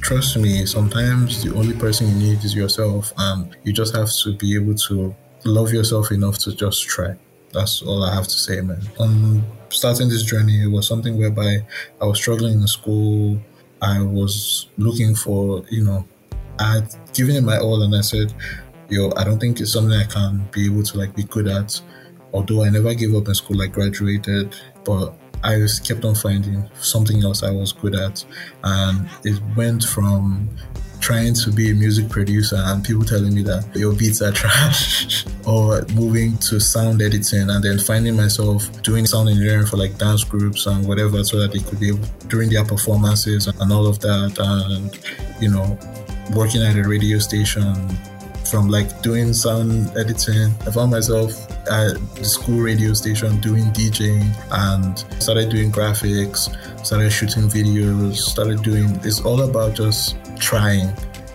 trust 0.00 0.36
me, 0.36 0.66
sometimes 0.66 1.42
the 1.42 1.54
only 1.54 1.74
person 1.74 2.08
you 2.08 2.14
need 2.14 2.44
is 2.44 2.54
yourself, 2.54 3.12
and 3.18 3.56
you 3.64 3.72
just 3.72 3.94
have 3.94 4.10
to 4.24 4.34
be 4.36 4.54
able 4.54 4.74
to 4.74 5.14
love 5.44 5.72
yourself 5.72 6.10
enough 6.12 6.38
to 6.38 6.54
just 6.54 6.82
try. 6.84 7.14
That's 7.52 7.82
all 7.82 8.02
I 8.02 8.14
have 8.14 8.24
to 8.24 8.30
say, 8.30 8.60
man. 8.62 8.80
On 8.98 9.44
starting 9.68 10.08
this 10.08 10.22
journey, 10.22 10.62
it 10.62 10.68
was 10.68 10.86
something 10.86 11.18
whereby 11.18 11.58
I 12.00 12.04
was 12.06 12.18
struggling 12.18 12.54
in 12.54 12.66
school 12.66 13.40
I 13.82 14.00
was 14.00 14.68
looking 14.78 15.14
for, 15.14 15.64
you 15.68 15.84
know, 15.84 16.06
I 16.58 16.74
had 16.74 16.94
given 17.12 17.36
it 17.36 17.42
my 17.42 17.58
all 17.58 17.82
and 17.82 17.94
I 17.94 18.00
said, 18.00 18.32
yo, 18.88 19.12
I 19.16 19.24
don't 19.24 19.40
think 19.40 19.60
it's 19.60 19.72
something 19.72 19.98
I 19.98 20.04
can 20.04 20.48
be 20.52 20.66
able 20.66 20.84
to 20.84 20.98
like 20.98 21.14
be 21.16 21.24
good 21.24 21.48
at. 21.48 21.80
Although 22.32 22.62
I 22.64 22.70
never 22.70 22.94
gave 22.94 23.14
up 23.14 23.28
in 23.28 23.34
school, 23.34 23.60
I 23.60 23.66
graduated, 23.66 24.54
but 24.84 25.14
I 25.42 25.56
just 25.56 25.86
kept 25.86 26.04
on 26.04 26.14
finding 26.14 26.68
something 26.80 27.22
else 27.24 27.42
I 27.42 27.50
was 27.50 27.72
good 27.72 27.94
at. 27.94 28.24
And 28.62 29.08
it 29.24 29.40
went 29.56 29.84
from 29.84 30.50
trying 31.02 31.34
to 31.34 31.50
be 31.50 31.70
a 31.70 31.74
music 31.74 32.08
producer 32.08 32.56
and 32.56 32.84
people 32.84 33.04
telling 33.04 33.34
me 33.34 33.42
that 33.42 33.66
your 33.74 33.92
beats 33.92 34.22
are 34.22 34.30
trash 34.40 35.26
or 35.44 35.84
moving 35.94 36.36
to 36.38 36.60
sound 36.60 37.02
editing 37.02 37.50
and 37.50 37.64
then 37.64 37.76
finding 37.76 38.16
myself 38.16 38.70
doing 38.82 39.04
sound 39.04 39.28
engineering 39.28 39.66
for 39.66 39.76
like 39.76 39.98
dance 39.98 40.22
groups 40.22 40.66
and 40.66 40.86
whatever 40.86 41.24
so 41.24 41.40
that 41.40 41.50
they 41.50 41.58
could 41.58 41.80
be 41.80 41.88
able 41.88 42.06
during 42.28 42.48
their 42.48 42.64
performances 42.64 43.48
and 43.48 43.72
all 43.72 43.86
of 43.86 43.98
that 43.98 44.32
and 44.38 45.42
you 45.42 45.50
know 45.50 45.76
working 46.36 46.62
at 46.62 46.76
a 46.76 46.88
radio 46.88 47.18
station 47.18 47.74
from 48.48 48.68
like 48.68 49.02
doing 49.02 49.32
sound 49.32 49.90
editing 49.96 50.52
i 50.66 50.70
found 50.70 50.92
myself 50.92 51.51
at 51.70 51.94
the 52.16 52.24
school 52.24 52.60
radio 52.60 52.92
station 52.92 53.38
doing 53.40 53.64
djing 53.72 54.24
and 54.50 54.98
started 55.22 55.48
doing 55.50 55.70
graphics 55.70 56.48
started 56.84 57.10
shooting 57.10 57.44
videos 57.44 58.16
started 58.16 58.62
doing 58.62 58.98
it's 59.04 59.20
all 59.20 59.42
about 59.42 59.74
just 59.74 60.16
trying. 60.42 60.88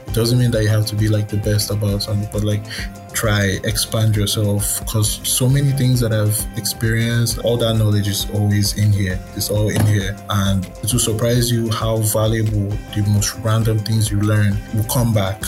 It 0.06 0.14
doesn't 0.14 0.38
mean 0.38 0.52
that 0.52 0.64
you 0.64 0.70
have 0.70 0.86
to 0.88 0.96
be 0.96 1.08
like 1.08 1.28
the 1.28 1.38
best 1.38 1.72
about 1.72 2.04
something, 2.04 2.30
but 2.32 2.44
like 2.44 2.64
try, 3.14 3.58
expand 3.64 4.16
yourself 4.16 4.80
because 4.80 5.20
so 5.28 5.50
many 5.50 5.72
things 5.72 6.00
that 6.02 6.14
I've 6.14 6.38
experienced, 6.58 7.40
all 7.40 7.58
that 7.58 7.76
knowledge 7.76 8.08
is 8.08 8.30
always 8.32 8.78
in 8.78 8.92
here. 8.92 9.20
It's 9.36 9.50
all 9.50 9.70
in 9.70 9.86
here. 9.88 10.16
And 10.30 10.66
it 10.84 10.92
will 10.92 11.00
surprise 11.00 11.50
you 11.52 11.72
how 11.72 11.98
valuable 11.98 12.70
the 12.96 13.04
most 13.08 13.36
random 13.40 13.80
things 13.80 14.12
you 14.12 14.20
learn 14.22 14.58
will 14.74 14.86
come 14.86 15.14
back 15.14 15.42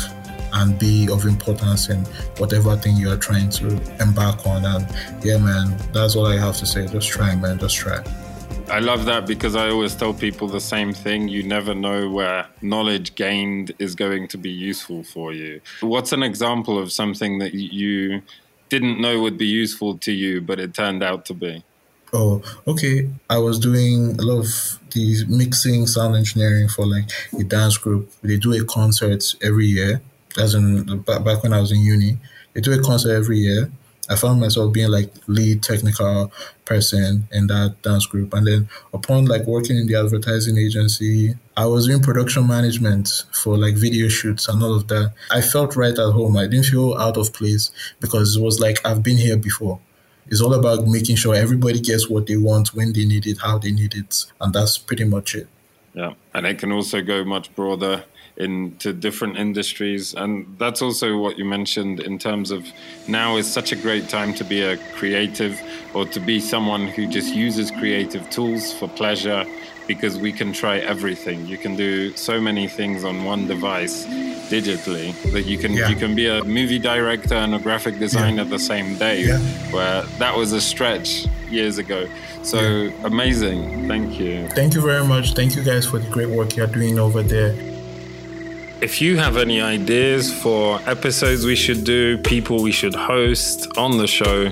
and 0.53 0.77
be 0.79 1.09
of 1.12 1.25
importance 1.25 1.89
in 1.89 1.99
whatever 2.38 2.75
thing 2.75 2.95
you 2.95 3.12
are 3.12 3.17
trying 3.17 3.49
to 3.51 3.67
embark 4.01 4.45
on. 4.45 4.65
And 4.65 4.88
yeah, 5.23 5.38
man, 5.38 5.77
that's 5.93 6.15
all 6.15 6.27
I 6.27 6.38
have 6.38 6.57
to 6.57 6.65
say. 6.65 6.88
Just 6.88 7.09
try, 7.09 7.35
man. 7.35 7.59
Just 7.59 7.75
try. 7.75 8.03
I 8.69 8.79
love 8.79 9.05
that 9.05 9.25
because 9.25 9.55
I 9.55 9.69
always 9.69 9.95
tell 9.95 10.13
people 10.13 10.47
the 10.47 10.62
same 10.62 10.93
thing. 10.93 11.27
You 11.27 11.41
never 11.41 11.73
know 11.73 12.09
where 12.09 12.47
knowledge 12.62 13.15
gained 13.15 13.71
is 13.79 13.95
going 13.95 14.27
to 14.27 14.38
be 14.38 14.51
useful 14.51 15.03
for 15.03 15.33
you. 15.33 15.62
What's 15.81 16.12
an 16.12 16.21
example 16.21 16.77
of 16.77 16.91
something 16.91 17.39
that 17.39 17.55
you 17.55 18.21
didn't 18.69 19.01
know 19.01 19.21
would 19.21 19.39
be 19.39 19.47
useful 19.47 19.97
to 19.97 20.12
you, 20.12 20.39
but 20.41 20.59
it 20.59 20.75
turned 20.75 21.01
out 21.01 21.25
to 21.25 21.33
be? 21.33 21.63
Oh, 22.13 22.41
okay. 22.67 23.09
I 23.29 23.38
was 23.38 23.59
doing 23.59 24.19
a 24.19 24.23
lot 24.23 24.39
of 24.39 24.79
these 24.91 25.27
mixing 25.27 25.85
sound 25.88 26.15
engineering 26.15 26.67
for 26.67 26.85
like 26.85 27.09
a 27.38 27.43
dance 27.43 27.77
group. 27.77 28.12
They 28.21 28.38
do 28.38 28.53
a 28.53 28.65
concert 28.65 29.23
every 29.41 29.67
year. 29.67 30.01
As 30.39 30.54
in 30.54 30.99
back 31.02 31.43
when 31.43 31.54
I 31.54 31.60
was 31.60 31.71
in 31.71 31.80
uni, 31.80 32.17
they 32.54 32.62
do 32.62 32.73
a 32.73 32.82
concert 32.82 33.12
every 33.12 33.38
year 33.38 33.71
I 34.10 34.15
found 34.15 34.39
myself 34.39 34.73
being 34.73 34.89
like 34.89 35.13
lead 35.28 35.62
technical 35.62 36.32
person 36.65 37.28
in 37.32 37.45
that 37.47 37.75
dance 37.84 38.08
group. 38.08 38.34
And 38.34 38.47
then 38.47 38.69
upon 38.91 39.25
like 39.25 39.45
working 39.45 39.78
in 39.78 39.86
the 39.86 39.95
advertising 39.95 40.58
agency, 40.58 41.36
I 41.56 41.67
was 41.67 41.86
doing 41.86 42.02
production 42.02 42.47
management 42.47 43.25
for 43.32 43.56
like 43.56 43.75
video 43.75 44.10
shoots 44.10 44.47
and 44.47 44.63
all 44.63 44.73
of 44.73 44.88
that. 44.88 45.13
I 45.32 45.41
felt 45.41 45.75
right 45.75 45.93
at 45.93 46.12
home. 46.12 46.38
I 46.38 46.47
didn't 46.47 46.65
feel 46.65 46.95
out 46.95 47.17
of 47.17 47.34
place 47.34 47.71
because 47.99 48.36
it 48.36 48.41
was 48.41 48.60
like 48.60 48.84
I've 48.84 49.04
been 49.04 49.17
here 49.17 49.38
before. 49.38 49.80
It's 50.28 50.41
all 50.41 50.54
about 50.54 50.88
making 50.88 51.15
sure 51.15 51.36
everybody 51.36 51.80
gets 51.80 52.10
what 52.10 52.25
they 52.25 52.38
want 52.38 52.73
when 52.73 52.93
they 52.93 53.06
need 53.06 53.28
it, 53.28 53.39
how 53.41 53.60
they 53.60 53.71
need 53.71 53.93
it. 53.93 54.25
And 54.41 54.54
that's 54.54 54.78
pretty 54.78 55.04
much 55.04 55.36
it. 55.36 55.47
Yeah. 55.93 56.13
And 56.34 56.47
it 56.47 56.58
can 56.58 56.71
also 56.71 57.02
go 57.02 57.23
much 57.23 57.54
broader 57.56 58.06
into 58.39 58.93
different 58.93 59.38
industries. 59.38 60.13
And 60.13 60.56
that's 60.58 60.82
also 60.82 61.17
what 61.17 61.38
you 61.38 61.45
mentioned 61.45 61.99
in 61.99 62.17
terms 62.17 62.52
of 62.52 62.65
now 63.08 63.36
is 63.36 63.52
such 63.52 63.71
a 63.71 63.75
great 63.75 64.08
time 64.08 64.34
to 64.36 64.43
be 64.43 64.62
a 64.62 64.78
creative 64.95 65.62
or 65.93 66.06
to 66.06 66.19
be 66.19 66.39
someone 66.39 66.88
who 66.88 67.06
just 67.08 67.36
uses 67.36 67.69
creative 67.69 68.30
tools 68.30 68.73
for 68.73 68.88
pleasure 68.88 69.45
because 69.88 70.19
we 70.19 70.32
can 70.32 70.54
try 70.54 70.78
everything. 70.78 71.47
You 71.47 71.58
can 71.58 71.75
do 71.75 72.15
so 72.15 72.39
many 72.39 72.67
things 72.67 73.04
on 73.04 73.25
one 73.25 73.47
device 73.47 74.06
digitally 74.49 75.13
that 75.32 75.47
you 75.47 75.58
can 75.58 75.73
yeah. 75.73 75.89
you 75.89 75.95
can 75.95 76.15
be 76.15 76.28
a 76.28 76.43
movie 76.43 76.80
director 76.80 77.34
and 77.34 77.56
a 77.56 77.60
graphic 77.60 77.97
designer 77.97 78.43
yeah. 78.43 78.49
the 78.49 78.60
same 78.60 78.97
day 78.97 79.23
yeah. 79.23 79.39
where 79.71 80.04
that 80.19 80.36
was 80.38 80.54
a 80.54 80.62
stretch 80.62 81.25
years 81.49 81.80
ago. 81.80 82.08
So 82.43 82.60
amazing. 83.04 83.88
Thank 83.88 84.19
you. 84.19 84.47
Thank 84.49 84.75
you 84.75 84.82
very 84.82 85.06
much. 85.06 85.34
Thank 85.34 85.56
you 85.56 85.63
guys 85.63 85.88
for 85.88 85.97
the 85.97 86.10
great 86.10 86.30
work 86.30 86.56
you're 86.56 86.67
doing 86.67 86.99
over 86.99 87.23
there. 87.23 87.56
If 88.81 89.01
you 89.01 89.17
have 89.17 89.35
any 89.35 89.59
ideas 89.59 90.33
for 90.33 90.79
episodes 90.85 91.45
we 91.45 91.57
should 91.57 91.83
do, 91.83 92.17
people 92.17 92.63
we 92.63 92.71
should 92.71 92.95
host 92.95 93.67
on 93.77 93.97
the 93.97 94.07
show, 94.07 94.51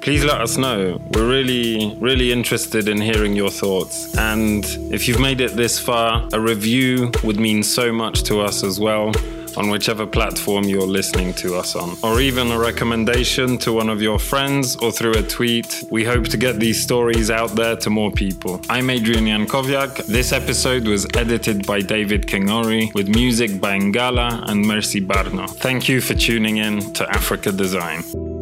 please 0.00 0.24
let 0.24 0.40
us 0.40 0.56
know. 0.56 0.98
We're 1.10 1.28
really, 1.28 1.94
really 2.00 2.32
interested 2.32 2.88
in 2.88 2.98
hearing 2.98 3.36
your 3.36 3.50
thoughts. 3.50 4.16
And 4.16 4.64
if 4.90 5.06
you've 5.06 5.20
made 5.20 5.42
it 5.42 5.54
this 5.54 5.78
far, 5.78 6.26
a 6.32 6.40
review 6.40 7.12
would 7.22 7.38
mean 7.38 7.62
so 7.62 7.92
much 7.92 8.22
to 8.24 8.40
us 8.40 8.64
as 8.64 8.80
well 8.80 9.12
on 9.58 9.70
whichever 9.70 10.06
platform 10.06 10.64
you're 10.64 10.86
listening 10.86 11.34
to 11.34 11.56
us 11.56 11.74
on, 11.74 11.96
or 12.02 12.20
even 12.20 12.52
a 12.52 12.58
recommendation 12.58 13.58
to 13.58 13.72
one 13.72 13.88
of 13.88 14.00
your 14.00 14.18
friends 14.18 14.76
or 14.76 14.92
through 14.92 15.14
a 15.14 15.22
tweet. 15.22 15.84
We 15.90 16.04
hope 16.04 16.28
to 16.28 16.36
get 16.36 16.60
these 16.60 16.80
stories 16.80 17.28
out 17.30 17.50
there 17.56 17.76
to 17.76 17.90
more 17.90 18.12
people. 18.12 18.60
I'm 18.70 18.88
Adrian 18.88 19.24
Jankowiak. 19.24 20.06
This 20.06 20.32
episode 20.32 20.86
was 20.86 21.06
edited 21.14 21.66
by 21.66 21.80
David 21.80 22.26
Kingori 22.26 22.94
with 22.94 23.08
music 23.08 23.60
by 23.60 23.78
Ngalah 23.78 24.48
and 24.48 24.64
Mercy 24.64 25.00
Barno. 25.00 25.50
Thank 25.50 25.88
you 25.88 26.00
for 26.00 26.14
tuning 26.14 26.58
in 26.58 26.80
to 26.94 27.04
Afrika 27.04 27.54
Design. 27.54 28.37